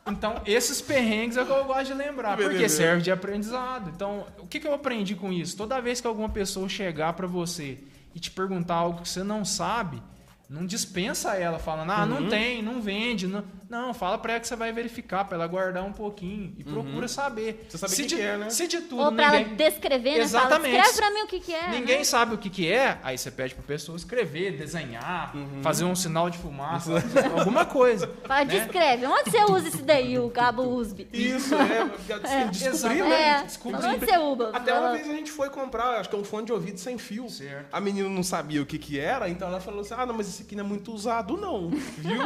[0.09, 2.77] Então, esses perrengues é o que eu gosto de lembrar, porque Beleza.
[2.77, 3.91] serve de aprendizado.
[3.97, 5.57] Então, o que, que eu aprendi com isso?
[5.57, 7.79] Toda vez que alguma pessoa chegar pra você
[8.17, 10.03] e te perguntar algo que você não sabe,
[10.49, 12.07] não dispensa ela falando, ah, Uhum.
[12.23, 13.27] não tem, não vende.
[13.27, 16.63] Não, Não, fala pra ela que você vai verificar, pra ela guardar um pouquinho e
[16.65, 17.67] procura saber.
[17.69, 18.51] Você sabe o se que de, que é, né?
[18.51, 19.45] Se de tudo Ou pra ninguém...
[19.47, 20.29] ela descrever, né?
[20.29, 20.77] Fala, Exatamente.
[20.77, 21.69] escreve pra mim o que, que é.
[21.71, 22.05] Ninguém né?
[22.05, 25.63] sabe o que, que é, aí você pede pra pessoa escrever, desenhar, Uhum.
[25.63, 26.93] fazer um sinal de fumaça,
[27.39, 28.09] alguma coisa.
[28.25, 28.59] Fala, né?
[28.59, 29.07] descreve.
[29.07, 31.09] Onde você usa esse daí, o cabo USB?
[31.13, 31.91] Isso, é.
[32.23, 32.45] é.
[32.47, 33.03] Descobrir, Exatamente.
[33.09, 33.23] né?
[33.29, 34.51] É, Desculpa, onde você usa?
[34.57, 36.79] Até uma Fala- vez a gente foi comprar, acho que é um fone de ouvido
[36.79, 37.29] sem fio.
[37.29, 37.67] Certo.
[37.73, 40.29] A menina não sabia o que que era, então ela falou assim: ah, não, mas
[40.29, 41.71] esse aqui não é muito usado, não.
[41.99, 42.23] Viu?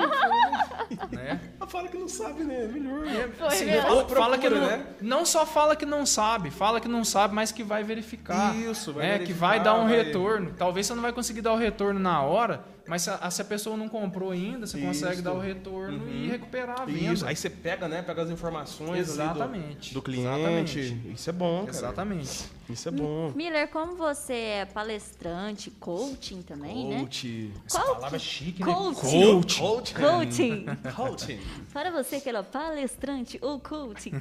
[1.10, 1.29] Né?
[1.60, 2.66] Ela fala que não sabe, né?
[2.66, 3.28] Melhor.
[3.38, 3.82] Foi Assim, mesmo.
[3.82, 4.86] fala, fala que procura, não, né?
[5.00, 8.54] não só fala que não sabe, fala que não sabe, mas que vai verificar.
[8.56, 9.12] Isso, vai né?
[9.12, 10.54] Que verificar, vai dar um vai- retorno.
[10.56, 13.44] Talvez você não vai conseguir dar o retorno na hora, mas se a, se a
[13.44, 15.22] pessoa não comprou ainda, você consegue Isso.
[15.22, 16.98] dar o retorno e recuperar a venda.
[17.06, 17.12] Uhum.
[17.12, 18.02] Isso, aí você pega, né?
[18.02, 19.94] Pega as informações ali do- Exatamente.
[19.94, 20.26] do, cliente.
[20.28, 21.00] Exatamente.
[21.14, 21.70] Isso é bom, cara.
[21.70, 22.44] Exatamente.
[22.68, 23.32] Isso é bom.
[23.36, 27.00] Miller, como você é palestrante, coaching também, né?
[27.00, 27.52] Coach.
[27.64, 29.18] Essa Qual palavra é que- chique, Coaching.
[29.18, 29.24] né?
[29.32, 29.60] Coach.
[29.60, 29.94] Coach.
[29.94, 30.66] Coaching.
[30.96, 31.40] Coaching.
[31.72, 34.12] Para você que é palestrante ou coaching.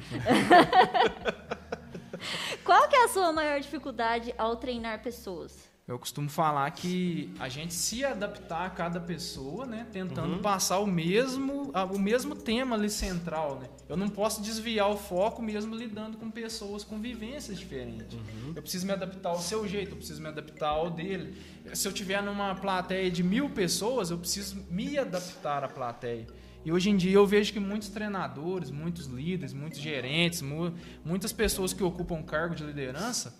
[2.64, 5.69] Qual que é a sua maior dificuldade ao treinar pessoas?
[5.90, 9.88] Eu costumo falar que a gente se adaptar a cada pessoa, né?
[9.92, 10.38] Tentando Uhum.
[10.40, 13.68] passar o mesmo, o mesmo tema ali central, né?
[13.88, 18.14] Eu não posso desviar o foco mesmo lidando com pessoas com vivências diferentes.
[18.16, 18.52] Uhum.
[18.54, 21.36] Eu preciso me adaptar ao seu jeito, eu preciso me adaptar ao dele.
[21.74, 26.26] Se eu tiver numa plateia de mil pessoas, eu preciso me adaptar à plateia.
[26.64, 30.72] E hoje em dia eu vejo que muitos treinadores, muitos líderes, muitos gerentes, mu-
[31.04, 33.34] muitas pessoas que ocupam cargo de liderança,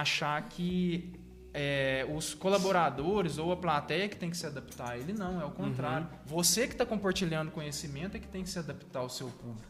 [0.00, 1.12] achar que
[1.56, 5.44] é, os colaboradores ou a plateia que tem que se adaptar a ele, não, é
[5.44, 6.08] o contrário.
[6.26, 9.62] Você que está compartilhando conhecimento é que tem que se adaptar ao seu público.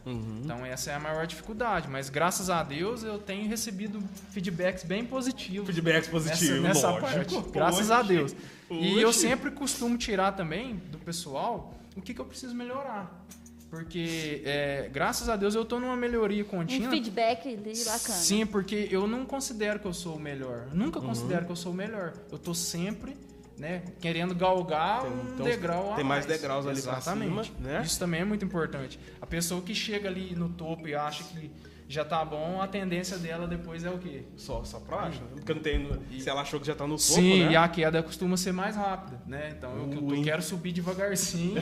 [0.43, 4.01] Então essa é a maior dificuldade, mas graças a Deus eu tenho recebido
[4.31, 5.67] feedbacks bem positivos.
[5.67, 7.41] Feedbacks positivos, nessa, nessa lógico.
[7.41, 7.51] parte.
[7.51, 8.01] Graças a.
[8.01, 8.35] Deus.
[8.69, 13.25] E eu sempre costumo tirar também do pessoal o que, que eu preciso melhorar.
[13.69, 16.89] Porque, é, graças a Deus, eu estou numa melhoria Um contínua.
[16.91, 17.99] feedback ali bacana.
[18.17, 20.67] Sim, porque eu não considero que eu sou o melhor.
[20.73, 21.07] Nunca Uhum.
[21.07, 22.13] considero que eu sou o melhor.
[22.31, 23.17] Eu tô sempre,
[23.57, 27.47] né, querendo galgar Tem- um então, degrau a tem mais degraus ali pra Exatamente.
[27.47, 27.81] cima, né?
[27.83, 28.99] Isso também é muito importante.
[29.19, 31.51] A pessoa que chega ali no topo e acha que
[31.87, 34.23] já tá bom, a tendência dela depois é o quê?
[34.35, 35.21] Só, só pra baixo?
[35.21, 35.27] né?
[35.35, 35.87] Porque não tem.
[36.19, 37.51] Se ela achou que já tá no topo, Sim, né?
[37.51, 39.53] e a queda costuma ser mais rápida, né?
[39.57, 40.23] Então eu, eu Ui.
[40.23, 41.61] quero subir devagarzinho, né?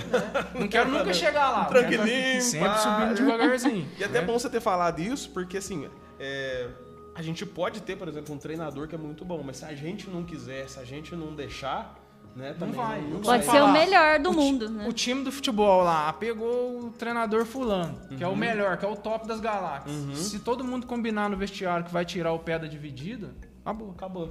[0.57, 1.67] Não quero nunca chegar lá.
[1.67, 2.77] eu quero Tranquilinho, Sempre pá.
[2.77, 3.87] subindo devagarzinho.
[3.99, 4.27] E até é né?
[4.27, 6.69] bom você ter falado isso, porque assim, é,
[7.15, 9.75] a gente pode ter, por exemplo, um treinador que é muito bom, mas se a
[9.75, 11.99] gente não quiser, se a gente não deixar,
[12.35, 13.55] né, também vai, não, não Pode vai.
[13.55, 14.87] ser o melhor do o mundo, né?
[14.87, 18.33] O time do futebol lá pegou o treinador fulano, que é Uhum.
[18.33, 19.95] o melhor, que é o top das galáxias.
[20.17, 23.91] Se todo mundo combinar no vestiário que vai tirar o pé da dividida, acabou.
[23.91, 24.29] Acabou.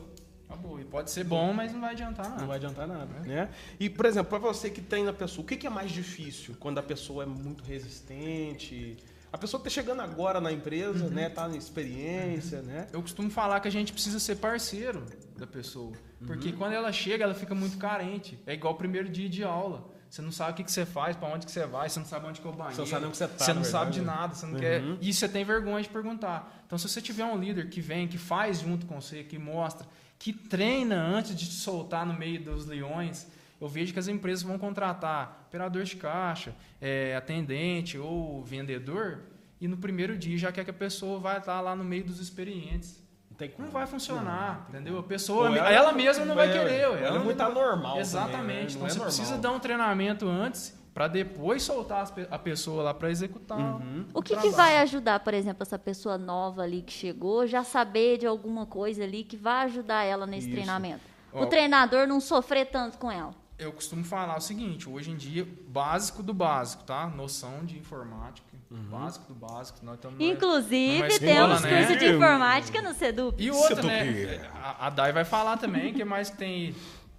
[0.49, 0.79] Acabou.
[0.81, 2.41] E pode ser bom, mas não vai adiantar nada.
[2.41, 3.49] Não vai adiantar nada, né?
[3.81, 6.77] E, por exemplo, para você que treina a pessoa, o que é mais difícil quando
[6.79, 8.97] a pessoa é muito resistente?
[9.33, 12.87] A pessoa que tá chegando agora na empresa, né, tá em experiência, né?
[12.93, 15.05] Eu costumo falar que a gente precisa ser parceiro
[15.39, 15.93] da pessoa.
[16.26, 16.57] Porque Uhum.
[16.57, 18.39] quando ela chega, ela fica muito carente.
[18.47, 19.91] É igual o primeiro dia de aula.
[20.11, 22.07] Você não sabe o que, que você faz, pra onde que você vai, você não
[22.07, 22.74] sabe onde que é o banheiro.
[22.76, 24.20] Você não sabe onde você tá, Você na não sabe de verdade.
[24.20, 24.61] nada, você não Uhum.
[24.61, 24.83] quer.
[25.01, 26.62] E você tem vergonha de perguntar.
[26.66, 29.87] Então, se você tiver um líder que vem, que faz junto com você, que mostra,
[30.18, 33.26] que treina antes de te soltar no meio dos leões,
[33.63, 39.21] eu vejo que as empresas vão contratar operador de caixa, é, atendente ou vendedor,
[39.61, 42.19] e no primeiro dia já quer que a pessoa vai estar lá no meio dos
[42.19, 43.01] experientes.
[43.31, 43.67] Não tem como.
[43.67, 44.99] Não vai funcionar, entendeu?
[44.99, 46.81] A pessoa, Ou ela, mesma não vai é, querer.
[46.81, 48.01] Ela, Ela é não muito anormal.
[48.01, 48.37] Exatamente.
[48.37, 48.63] também, né?
[48.65, 49.15] Então Não é você normal.
[49.17, 53.61] precisa dar um treinamento antes para depois soltar a pessoa lá para executar.
[53.61, 54.07] Uhum.
[54.13, 58.19] O que, que vai ajudar, por exemplo, essa pessoa nova ali que chegou, já saber
[58.19, 60.57] de alguma coisa ali que vai ajudar ela nesse Isso.
[60.57, 61.01] treinamento?
[61.33, 61.45] Ó.
[61.45, 63.41] O treinador não sofrer tanto com ela.
[63.63, 67.07] Eu costumo falar o seguinte: hoje em dia, básico do básico, tá?
[67.07, 69.79] Noção de informática, básico do básico.
[69.83, 71.79] Nós estamos numa- Inclusive, numa escola, temos né?
[71.87, 73.43] curso de informática no Sedup.
[73.43, 73.87] E outra, Sedup.
[73.89, 74.51] né?
[74.55, 76.75] A, a Dai vai falar também, que mais que tem.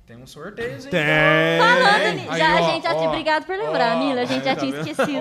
[0.06, 0.80] Tem um sorteio, hein?
[0.92, 1.60] Tem.
[1.60, 3.08] Falando nisso, Aí, já, ó, a gente já tinha.
[3.08, 4.22] ó, Obrigado por lembrar, ó, Mila.
[4.22, 4.82] A gente já tá tinha vendo?
[4.90, 5.20] esquecido.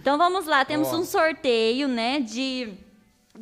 [0.00, 0.96] Então vamos lá, temos Ó.
[0.98, 2.72] um sorteio, né, de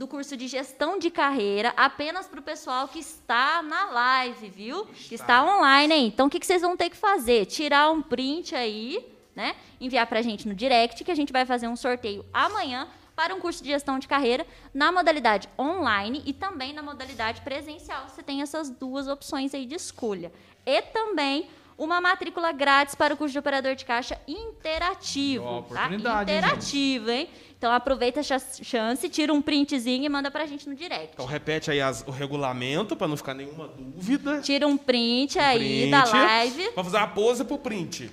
[0.03, 4.85] do curso de gestão de carreira apenas para o pessoal que está na live, viu?
[4.87, 6.07] Que está online aí.
[6.09, 7.47] Então o que, que vocês vão ter que fazer?
[7.47, 8.99] Tirar um print aí,
[9.33, 9.55] né?
[9.81, 13.33] Enviar para a gente no direct que a gente vai fazer um sorteio amanhã para
[13.33, 14.45] um curso de gestão de carreira
[14.75, 18.09] na modalidade online e também na modalidade presencial.
[18.09, 20.33] Você tem essas duas opções aí de escolha.
[20.67, 21.49] E também
[21.79, 25.45] uma matrícula grátis para o curso de operador de caixa interativo.
[25.45, 25.51] Tá?
[25.59, 27.29] oportunidade, hein, Interativo, hein?
[27.59, 31.11] Então aproveita essa chance, tira um printzinho e manda pra gente no direct.
[31.15, 34.41] Então repete aí as- o regulamento para não ficar nenhuma dúvida.
[34.41, 35.91] Tira um print aí Print.
[35.91, 36.63] da live.
[36.75, 38.11] Vamos fazer uma pose pro print.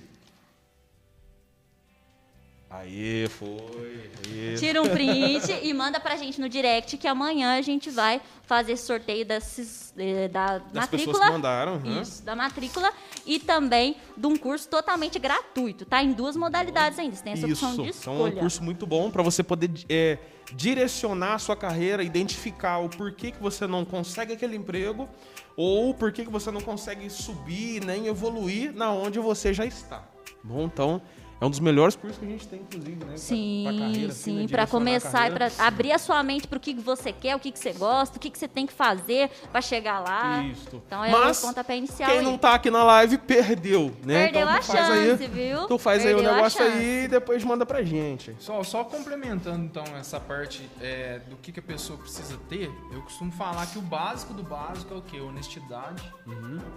[2.69, 4.11] Aí, foi.
[4.27, 4.55] Aí.
[4.59, 8.77] Tira um print e manda pra gente no direct que amanhã a gente vai fazer
[8.77, 11.25] sorteio desses, eh, da Das pessoas matrícula.
[11.25, 11.79] que mandaram.
[11.79, 12.01] né?
[12.01, 12.91] Isso, da matrícula
[13.25, 16.03] e também de um curso totalmente gratuito, tá?
[16.03, 17.15] Em duas modalidades ainda.
[17.15, 18.39] Você tem essa opção de Isso, então é um escolha.
[18.41, 20.19] curso muito bom para você poder é,
[20.53, 25.09] direcionar a sua carreira, identificar o porquê que você não consegue aquele emprego
[25.57, 30.03] ou por que que você não consegue subir nem evoluir na onde você já está.
[30.43, 31.01] Bom, então
[31.41, 33.05] é um dos melhores cursos que a gente tem, inclusive, né?
[33.05, 35.51] pra- Sim, pra carreira, assim, né, sim, para começar e carreira.
[35.51, 37.71] para abrir a sua mente para o que que você quer, o que, que você
[37.73, 40.43] gosta, o que, que você tem que fazer para chegar lá.
[40.43, 40.81] Isso.
[40.85, 42.09] Então é Mas, o pontapé inicial.
[42.09, 42.25] Quem aí.
[42.25, 44.25] não tá aqui na live perdeu, né?
[44.25, 45.67] Perdeu então, a chance, aí, viu?
[45.67, 48.35] Tu faz aí Perdeu o a negócio aí e depois manda pra gente.
[48.39, 53.01] Só, só complementando então essa parte é, do que, que a pessoa precisa ter, eu
[53.01, 55.19] costumo falar que o básico do básico é o quê?
[55.19, 56.03] Honestidade,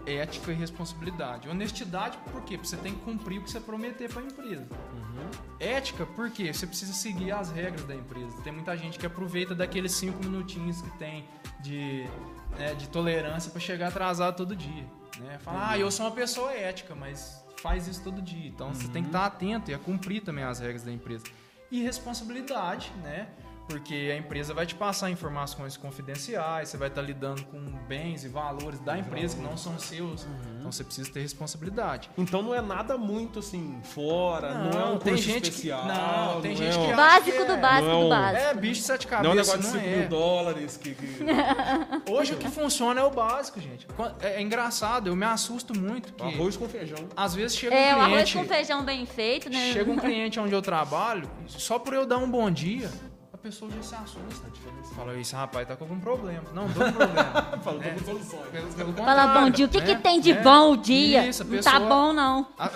[0.07, 1.49] ética e responsabilidade.
[1.49, 2.53] Honestidade por quê?
[2.53, 4.52] Porque você tem que cumprir o que você prometer para a empresa.
[5.61, 6.53] Ética por quê?
[6.53, 8.37] Você precisa seguir as regras da empresa.
[8.43, 11.25] Tem muita gente que aproveita daqueles cinco minutinhos que tem
[11.61, 12.05] de,
[12.59, 14.85] né, de tolerância para chegar atrasado todo dia.
[15.21, 15.39] Né?
[15.39, 18.49] Fala, ah, eu sou uma pessoa ética, mas faz isso todo dia.
[18.49, 21.25] Então você tem que estar atento e a cumprir também as regras da empresa.
[21.71, 23.29] E responsabilidade, né?
[23.69, 27.59] Porque a empresa vai te passar informações confidenciais, você vai estar lidando com
[27.89, 30.27] bens e valores da empresa que não são seus.
[30.59, 32.11] Então você precisa ter responsabilidade.
[32.19, 35.83] Então não é nada muito assim fora, não, é um tem curso gente especial.
[35.83, 38.09] que não, tem não gente é que Básico que do é- básico não é do
[38.11, 38.43] básico.
[38.45, 39.97] É, bicho de sete Não é um cabeças, negócio de não 5 é.
[40.01, 40.95] mil dólares que.
[40.95, 41.25] que...
[42.11, 43.87] Hoje o que funciona é o básico, gente.
[44.21, 46.99] É, é engraçado, eu me assusto muito que Arroz com feijão.
[47.17, 49.73] às vezes chega É, um o arroz cliente, com feijão bem feito, né?
[49.73, 52.91] chega um cliente onde eu trabalho, só por eu dar um bom dia,
[53.43, 54.47] a pessoa já se assusta.
[54.95, 56.45] Fala, esse rapaz tá com algum problema.
[56.55, 57.33] Não, não tô com problema.
[57.65, 57.91] Fala, tô É.
[57.95, 58.49] com soluções.
[58.53, 59.67] Pelo, pelo Fala bom dia.
[59.67, 59.87] O que, né?
[59.87, 60.41] que tem de É.
[60.43, 61.27] bom o dia?
[61.27, 62.47] Isso, a não tá pessoa- bom, não.
[62.57, 62.71] A, a-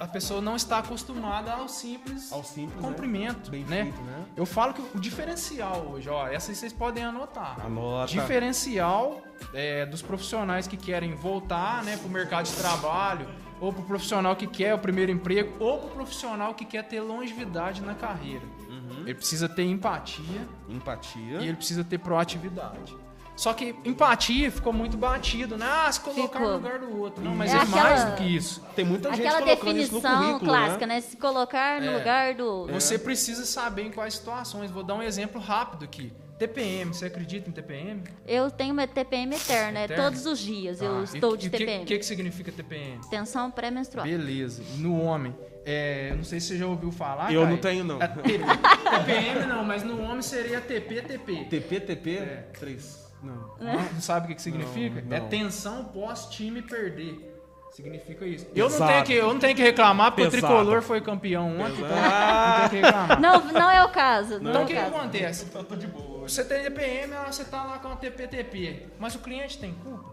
[0.00, 3.82] a pessoa não está acostumada ao simples, Ao simples, cumprimento, Bem né?
[3.84, 4.24] feito, né?
[4.34, 7.60] Eu falo que o diferencial hoje, ó, essa aí vocês podem anotar.
[7.62, 8.10] Anota.
[8.10, 9.20] Diferencial
[9.52, 13.28] é, dos profissionais que querem voltar né, para o mercado de trabalho,
[13.60, 16.82] ou para o profissional que quer o primeiro emprego, ou para o profissional que quer
[16.84, 18.42] ter longevidade na carreira.
[18.68, 19.00] Uhum.
[19.02, 21.40] Ele precisa ter empatia Empatia.
[21.40, 22.94] e ele precisa ter proatividade.
[23.34, 25.66] Só que empatia ficou muito batido, né?
[25.68, 26.40] Ah, se colocar Ficou.
[26.40, 27.22] no lugar do outro.
[27.22, 28.62] Não, mas É é, aquela- mais do que isso.
[28.74, 30.94] Tem muita gente Aquela colocando isso no definição currículo, clássica, né?
[30.94, 31.00] né?
[31.02, 31.98] Se colocar no É.
[31.98, 32.66] lugar do.
[32.68, 34.70] Você precisa saber em quais situações.
[34.70, 36.10] Vou dar um exemplo rápido aqui.
[36.38, 38.02] TPM, você acredita em TPM?
[38.26, 40.02] Eu tenho meu TPM eterno, é Eterno?
[40.04, 41.82] todos os dias eu Ah, estou e- de e o que- TPM.
[41.82, 43.00] O que, que significa TPM?
[43.08, 44.06] Tensão pré-menstrual.
[44.06, 44.62] Beleza.
[44.76, 45.34] No homem,
[45.64, 47.32] é, não sei se você já ouviu falar.
[47.32, 47.50] Eu Caio.
[47.54, 48.02] não tenho, não.
[48.02, 51.44] É T- TPM não, mas no homem seria TP-TP.
[51.48, 52.18] TP, TP?
[52.58, 53.06] 3.
[53.22, 53.34] Não.
[53.58, 55.02] Não, não sabe o que, que significa?
[55.06, 55.28] Não, É não.
[55.28, 57.32] tensão pós-time perder.
[57.72, 58.46] Significa isso.
[58.54, 60.46] Eu não, tenho que, eu não tenho que reclamar porque Pesado.
[60.52, 63.20] o Tricolor foi campeão ontem, então não tenho que reclamar.
[63.20, 64.38] Não, não é o caso.
[64.40, 65.46] Não, Então é o que, que acontece?
[65.46, 66.15] Tá tudo de boa.
[66.28, 66.66] Você tem
[67.14, 70.10] ah, você tá lá com a TP-TP, mas o cliente tem culpa?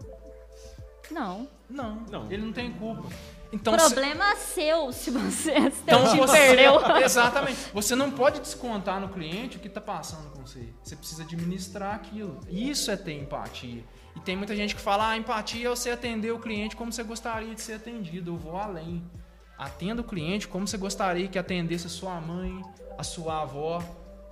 [1.10, 1.48] Não.
[1.68, 2.30] Não, Não.
[2.30, 3.08] ele não tem culpa.
[3.52, 6.80] Então, se- Problema seu se você se Então time você, perdeu.
[7.02, 7.58] Exatamente.
[7.72, 10.68] Você não pode descontar no cliente o que está passando com você.
[10.82, 12.40] Você precisa administrar aquilo.
[12.48, 13.84] Isso é ter empatia.
[14.16, 17.02] E tem muita gente que fala: ah, empatia é você atender o cliente como você
[17.02, 18.32] gostaria de ser atendido.
[18.32, 19.04] Eu vou além.
[19.56, 22.60] Atenda o cliente como você gostaria que atendesse a sua mãe,
[22.98, 23.82] a sua avó.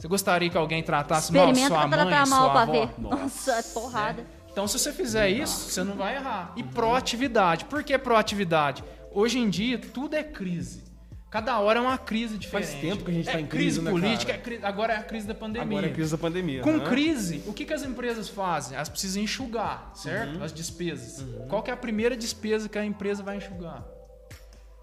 [0.03, 2.72] Você gostaria que alguém tratasse mal sua mãe, tratar mal sua pra avó?
[2.72, 2.90] ver.
[2.98, 4.26] Nossa, é porrada.
[4.50, 6.53] Então, se você fizer isso, você não vai errar.
[6.57, 7.66] E proatividade.
[7.66, 8.82] Por que proatividade?
[9.12, 10.82] Hoje em dia, tudo é crise.
[11.30, 12.80] Cada hora é uma crise diferente.
[12.80, 14.38] tempo que a gente é tá em crise, né, política, cara?
[14.38, 15.68] é crise- agora é a crise da pandemia.
[15.78, 16.62] Agora é a crise da pandemia.
[16.62, 16.84] Com né?
[16.84, 18.74] crise, o que, que as empresas fazem?
[18.74, 20.38] Elas precisam enxugar, certo?
[20.38, 20.42] Uhum.
[20.42, 21.24] As despesas.
[21.48, 23.84] Qual que é a primeira despesa que a empresa vai enxugar?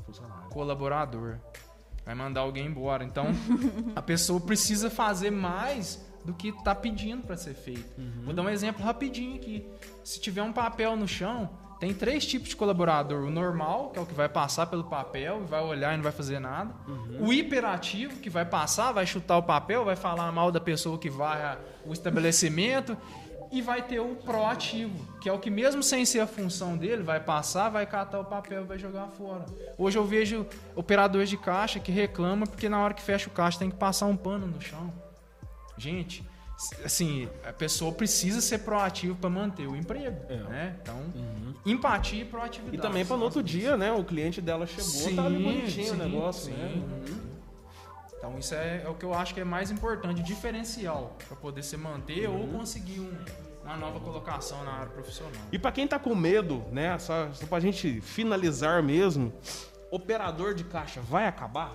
[0.05, 0.49] Funcionário.
[0.49, 1.39] Colaborador.
[2.09, 3.03] Vai mandar alguém embora.
[3.03, 3.27] Então,
[3.95, 7.85] a pessoa precisa fazer mais do que está pedindo para ser feito.
[8.25, 9.63] Vou dar um exemplo rapidinho aqui.
[10.03, 13.25] Se tiver um papel no chão, tem três tipos de colaborador.
[13.25, 16.11] O normal, que é o que vai passar pelo papel vai olhar e não vai
[16.11, 16.73] fazer nada.
[17.19, 21.11] O hiperativo, que vai passar, vai chutar o papel, vai falar mal da pessoa que
[21.11, 22.97] vai o estabelecimento.
[23.51, 27.01] E vai ter o proativo, que é o que mesmo sem ser a função dele,
[27.01, 29.45] vai passar, vai catar o papel e vai jogar fora.
[29.77, 30.45] Hoje eu vejo
[30.75, 34.05] operadores de caixa que reclamam porque na hora que fecha o caixa tem que passar
[34.05, 34.93] um pano no chão.
[35.77, 36.23] Gente,
[36.85, 40.35] assim, a pessoa precisa ser proativa para manter o emprego, É.
[40.37, 40.75] né?
[40.81, 40.97] Então,
[41.65, 42.77] empatia e proatividade.
[42.77, 43.91] E também para no outro dia, né?
[43.91, 46.51] O cliente dela chegou, tá ali bonitinho sim, o negócio, sim.
[46.51, 47.28] né?
[48.19, 51.63] Então isso é, é o que eu acho que é mais importante, diferencial, para poder
[51.63, 52.59] se manter ou Uhum.
[52.59, 53.17] conseguir um-
[53.63, 55.41] uma nova colocação na área profissional.
[55.51, 56.97] E para quem tá com medo, né?
[56.99, 59.31] Só, só pra gente finalizar mesmo,
[59.89, 61.71] operador de caixa vai acabar?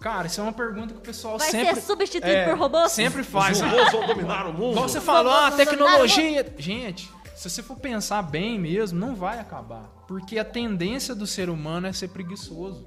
[0.00, 1.76] Cara, isso é uma pergunta que o pessoal Vai sempre...
[1.76, 2.90] ser substituído é, por robôs?
[2.90, 3.60] Sempre faz.
[3.60, 4.72] Os robôs vão dominar o mundo.
[4.72, 6.54] Igual você falou, ah, a dominar tecnologia...
[6.58, 9.84] Gente, se você for pensar bem mesmo, não vai acabar.
[10.08, 12.84] Porque a tendência do ser humano é ser preguiçoso.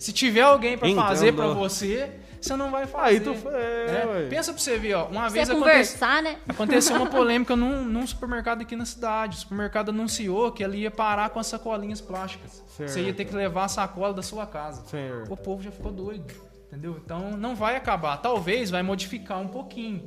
[0.00, 1.04] Se tiver alguém pra Entendo.
[1.04, 3.04] fazer pra você, você não vai fazer.
[3.04, 4.28] Aí tu é, É, ué.
[4.30, 5.04] Pensa pra você ver, ó.
[5.08, 5.72] Uma Você vez aconteceu...
[5.72, 6.38] conversar, né?
[6.48, 9.36] Aconteceu uma polêmica num, num supermercado aqui na cidade.
[9.36, 12.64] O supermercado anunciou que ele ia parar com as sacolinhas plásticas.
[12.78, 14.82] Você ia ter que levar a sacola da sua casa.
[14.86, 15.30] Certo.
[15.30, 16.32] O povo já ficou doido.
[16.68, 16.98] Entendeu?
[17.04, 18.16] Então não vai acabar.
[18.16, 20.02] Talvez vai modificar um pouquinho.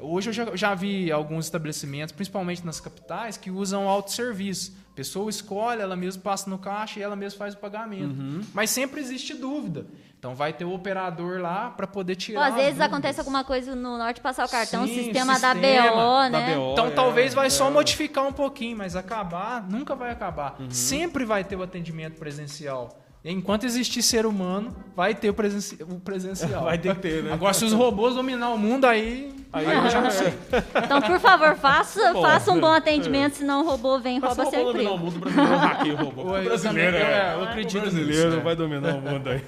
[0.00, 4.74] Hoje eu já, já vi alguns estabelecimentos, principalmente nas capitais, que usam autosserviço.
[4.96, 8.18] A pessoa escolhe, ela mesma passa no caixa e ela mesma faz o pagamento.
[8.18, 8.40] Uhum.
[8.54, 9.84] Mas sempre existe dúvida.
[10.18, 12.46] Então vai ter o operador lá para poder Pô, tirar.
[12.46, 12.88] às vezes dúvidas.
[12.88, 16.54] acontece alguma coisa no norte, passar o cartão, Sim, sistema, da sistema BO, Da né?
[16.54, 17.70] BO, Então é, talvez vai só é.
[17.70, 20.56] modificar um pouquinho, mas acabar nunca vai acabar.
[20.58, 20.70] Uhum.
[20.70, 22.98] Sempre vai ter o atendimento presencial.
[23.28, 26.62] Enquanto existir ser humano, vai ter o, presenci- o presencial.
[26.62, 27.32] Vai ter que ter, né?
[27.32, 30.32] Agora, se os robôs dominar o mundo, aí, aí, eu já não sei.
[30.84, 32.78] Então, por favor, faça, Bom, faça um bom é.
[32.78, 35.04] atendimento, senão o robô vem e rouba o seu robô dominar o emprego.
[35.04, 36.22] mundo, o brasileiro hackeia o robô.
[36.22, 38.42] Oi, o eu brasileiro também- é, eu acredito o brasileiro nisso, é.
[38.44, 39.42] vai dominar o mundo aí.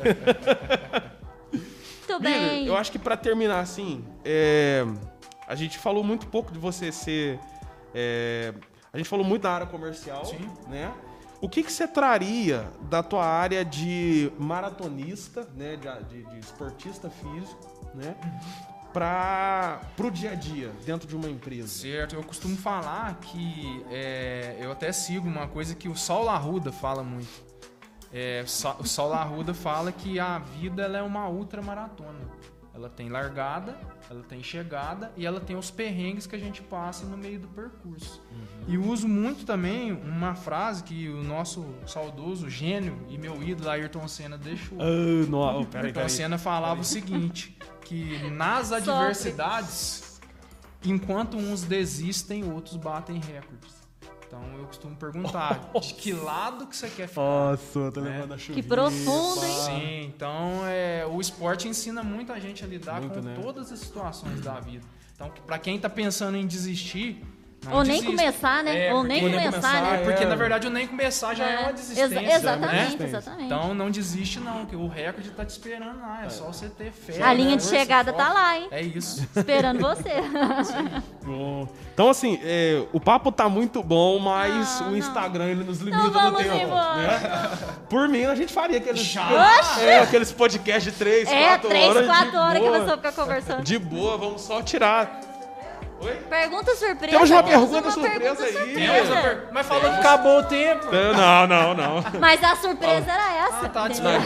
[1.52, 2.66] Muito Miller, bem.
[2.66, 4.84] eu acho que pra terminar assim, é,
[5.46, 7.38] a gente falou muito pouco de você ser.
[7.94, 8.52] é,
[8.92, 10.48] a gente falou muito da área comercial, Sim.
[10.68, 10.90] né?
[11.40, 15.76] O que, que você traria da tua área de maratonista, né?
[15.76, 18.16] De, de- de esportista físico, né?
[18.92, 21.68] Para pro dia a dia dentro de uma empresa.
[21.68, 26.72] Certo, eu costumo falar que é, eu até sigo uma coisa que o Saulo Arruda
[26.72, 27.28] fala muito.
[28.12, 28.42] É,
[28.80, 32.18] o Saulo Arruda fala que a vida é uma ultramaratona.
[32.78, 33.76] Ela tem largada,
[34.08, 37.48] ela tem chegada e ela tem os perrengues que a gente passa no meio do
[37.48, 38.22] percurso.
[38.68, 44.06] E uso muito também uma frase que o nosso saudoso gênio e meu ídolo Ayrton
[44.06, 44.78] Senna deixou.
[44.80, 46.10] Ah, não, peraí, Ayrton peraí.
[46.10, 50.20] Senna falava o seguinte, que nas adversidades,
[50.84, 53.87] enquanto uns desistem, outros batem recordes.
[54.28, 57.20] Então eu costumo perguntar, de que lado que você quer ficar?
[57.22, 58.10] Nossa, eu tô Né?
[58.10, 58.52] levando a chuva.
[58.54, 59.54] Que profundo, hein?
[59.64, 63.34] Sim, então é, o esporte ensina muito a gente a lidar Muito, com né?
[63.40, 64.84] todas as situações da vida.
[65.14, 67.24] Então, pra quem tá pensando em desistir,
[67.66, 68.86] não Ou nem começar, né?
[68.88, 69.94] É, Ou nem porque- começar, né?
[70.00, 70.26] É, porque É.
[70.26, 71.58] na verdade o nem começar já é, É.
[71.60, 72.04] uma desistência.
[72.04, 72.34] Exa- né?
[72.34, 73.44] exatamente, exatamente.
[73.44, 76.92] Então não desiste não, que o recorde tá te esperando lá, é, só você ter
[76.92, 77.22] fé.
[77.22, 77.56] A linha né?
[77.56, 78.68] de chegada tá lá, hein?
[78.70, 79.26] É isso.
[79.36, 80.10] Esperando você.
[81.24, 81.68] Bom.
[81.92, 84.96] Então, assim, é, o papo tá muito bom, mas Não, o não.
[84.96, 86.56] Instagram ele nos limita Então no vamos tempo.
[86.56, 86.96] embora.
[86.96, 87.50] né?
[87.90, 89.28] Por mim, a gente faria aqueles, Já?
[89.82, 92.06] é, aqueles podcasts de 3, É, 4 três, horas.
[92.06, 93.62] quatro de horas que você vai ficar conversando.
[93.64, 95.20] De boa, vamos só tirar.
[96.00, 96.14] Oi?
[96.28, 97.12] Pergunta surpresa.
[97.12, 98.52] Temos uma pergunta uma surpresa pergunta aí.
[98.52, 99.20] surpresa.
[99.22, 100.86] Per- Mas falou que acabou o tempo.
[100.92, 102.04] Não, não, não.
[102.20, 103.66] Mas a surpresa era essa.
[103.66, 104.18] Ah, tá, desculpa.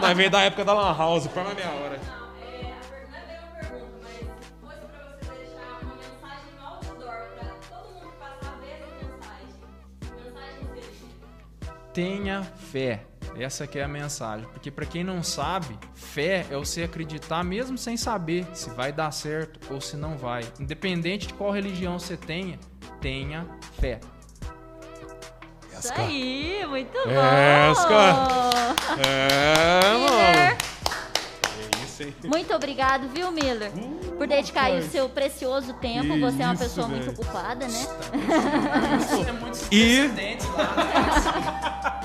[0.00, 1.98] Nós veio da época da Lan House, uma meia hora.
[1.98, 4.14] Não, é, é uma pergunta, mas
[4.62, 8.74] fosse pra você deixar uma mensagem no outdoor pra todo mundo que passar a ver
[8.78, 9.50] essa mensagem.
[10.00, 11.92] Que mensagem seria?
[11.92, 13.00] Tenha fé.
[13.38, 14.46] Essa que é a mensagem.
[14.52, 19.10] Porque pra quem não sabe, fé é você acreditar mesmo sem saber se vai dar
[19.12, 20.42] certo ou se não vai.
[20.58, 22.58] Independente de qual religião você tenha,
[23.00, 23.46] tenha
[23.80, 24.00] fé.
[25.78, 27.70] Isso aí, muito bom.
[27.70, 27.94] Esca.
[29.06, 30.28] É, Miller, mano.
[30.28, 30.56] É
[31.84, 32.02] isso?
[32.26, 33.70] Muito obrigado, viu, Miller?
[34.16, 36.14] Por dedicar aí o seu precioso tempo.
[36.14, 37.04] Que Você é uma isso, pessoa velho.
[37.04, 37.86] muito ocupada, né?
[39.28, 40.10] É muitos E-
[40.56, 41.94] lá.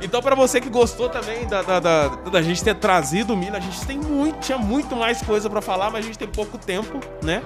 [0.00, 3.56] Então, pra você que gostou também da, da, da, da gente ter trazido o Miller,
[3.56, 6.56] a gente tem muito, tinha muito mais coisa pra falar, mas a gente tem pouco
[6.56, 7.42] tempo, né?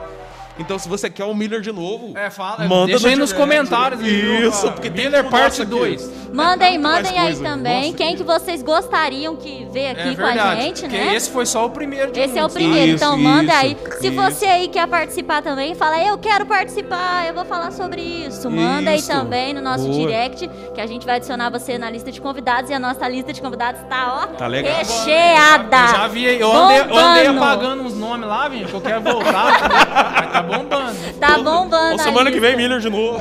[0.58, 4.00] Então, se você quer o Miller de novo, É, fala, Manda deixa aí nos comentários.
[4.02, 4.72] aí, viu, Isso, cara?
[4.72, 5.70] porque tem Miller parte nosso aqui.
[5.70, 6.22] 2.
[6.32, 7.84] Mandem, mandem aí também.
[7.86, 11.14] Nossa, Quem que- vocês gostariam que vê aqui É com a gente, porque né?
[11.14, 12.54] esse foi só o primeiro de Esse é o muitos.
[12.54, 13.76] primeiro, Isso, então manda isso, aí.
[14.00, 14.16] Se isso.
[14.16, 18.50] você aí quer participar também, fala, eu quero participar, eu vou falar sobre isso.
[18.50, 19.94] Manda aí também no nosso Boa.
[20.06, 23.30] direct, que a gente vai adicionar você na lista de convidados e a nossa lista
[23.32, 24.74] de convidados tá, ó, Tá legal.
[24.74, 25.76] recheada.
[25.76, 29.00] Eu já vi, eu andei, eu andei apagando uns nomes lá, gente, que eu quero
[29.02, 30.41] voltar.
[30.42, 31.12] tá bombando.
[31.20, 33.18] Tá bombando Ou semana que vem, Miller de novo.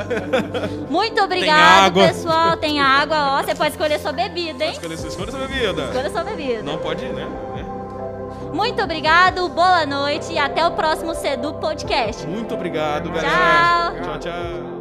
[0.90, 2.08] Muito obrigado, água.
[2.08, 2.58] pessoal.
[2.58, 3.44] Tem água, ó.
[3.44, 4.72] Você pode escolher sua bebida, hein?
[4.72, 5.84] Escolha, escolha sua bebida.
[5.84, 6.64] Escolha sua bebida.
[6.64, 7.28] Não pode, né?
[8.54, 12.28] Muito obrigado, boa noite e até o próximo Sedu Podcast.
[12.28, 13.30] Muito obrigado, galera.
[13.30, 14.04] Tchau.
[14.04, 14.81] Tchau, tchau.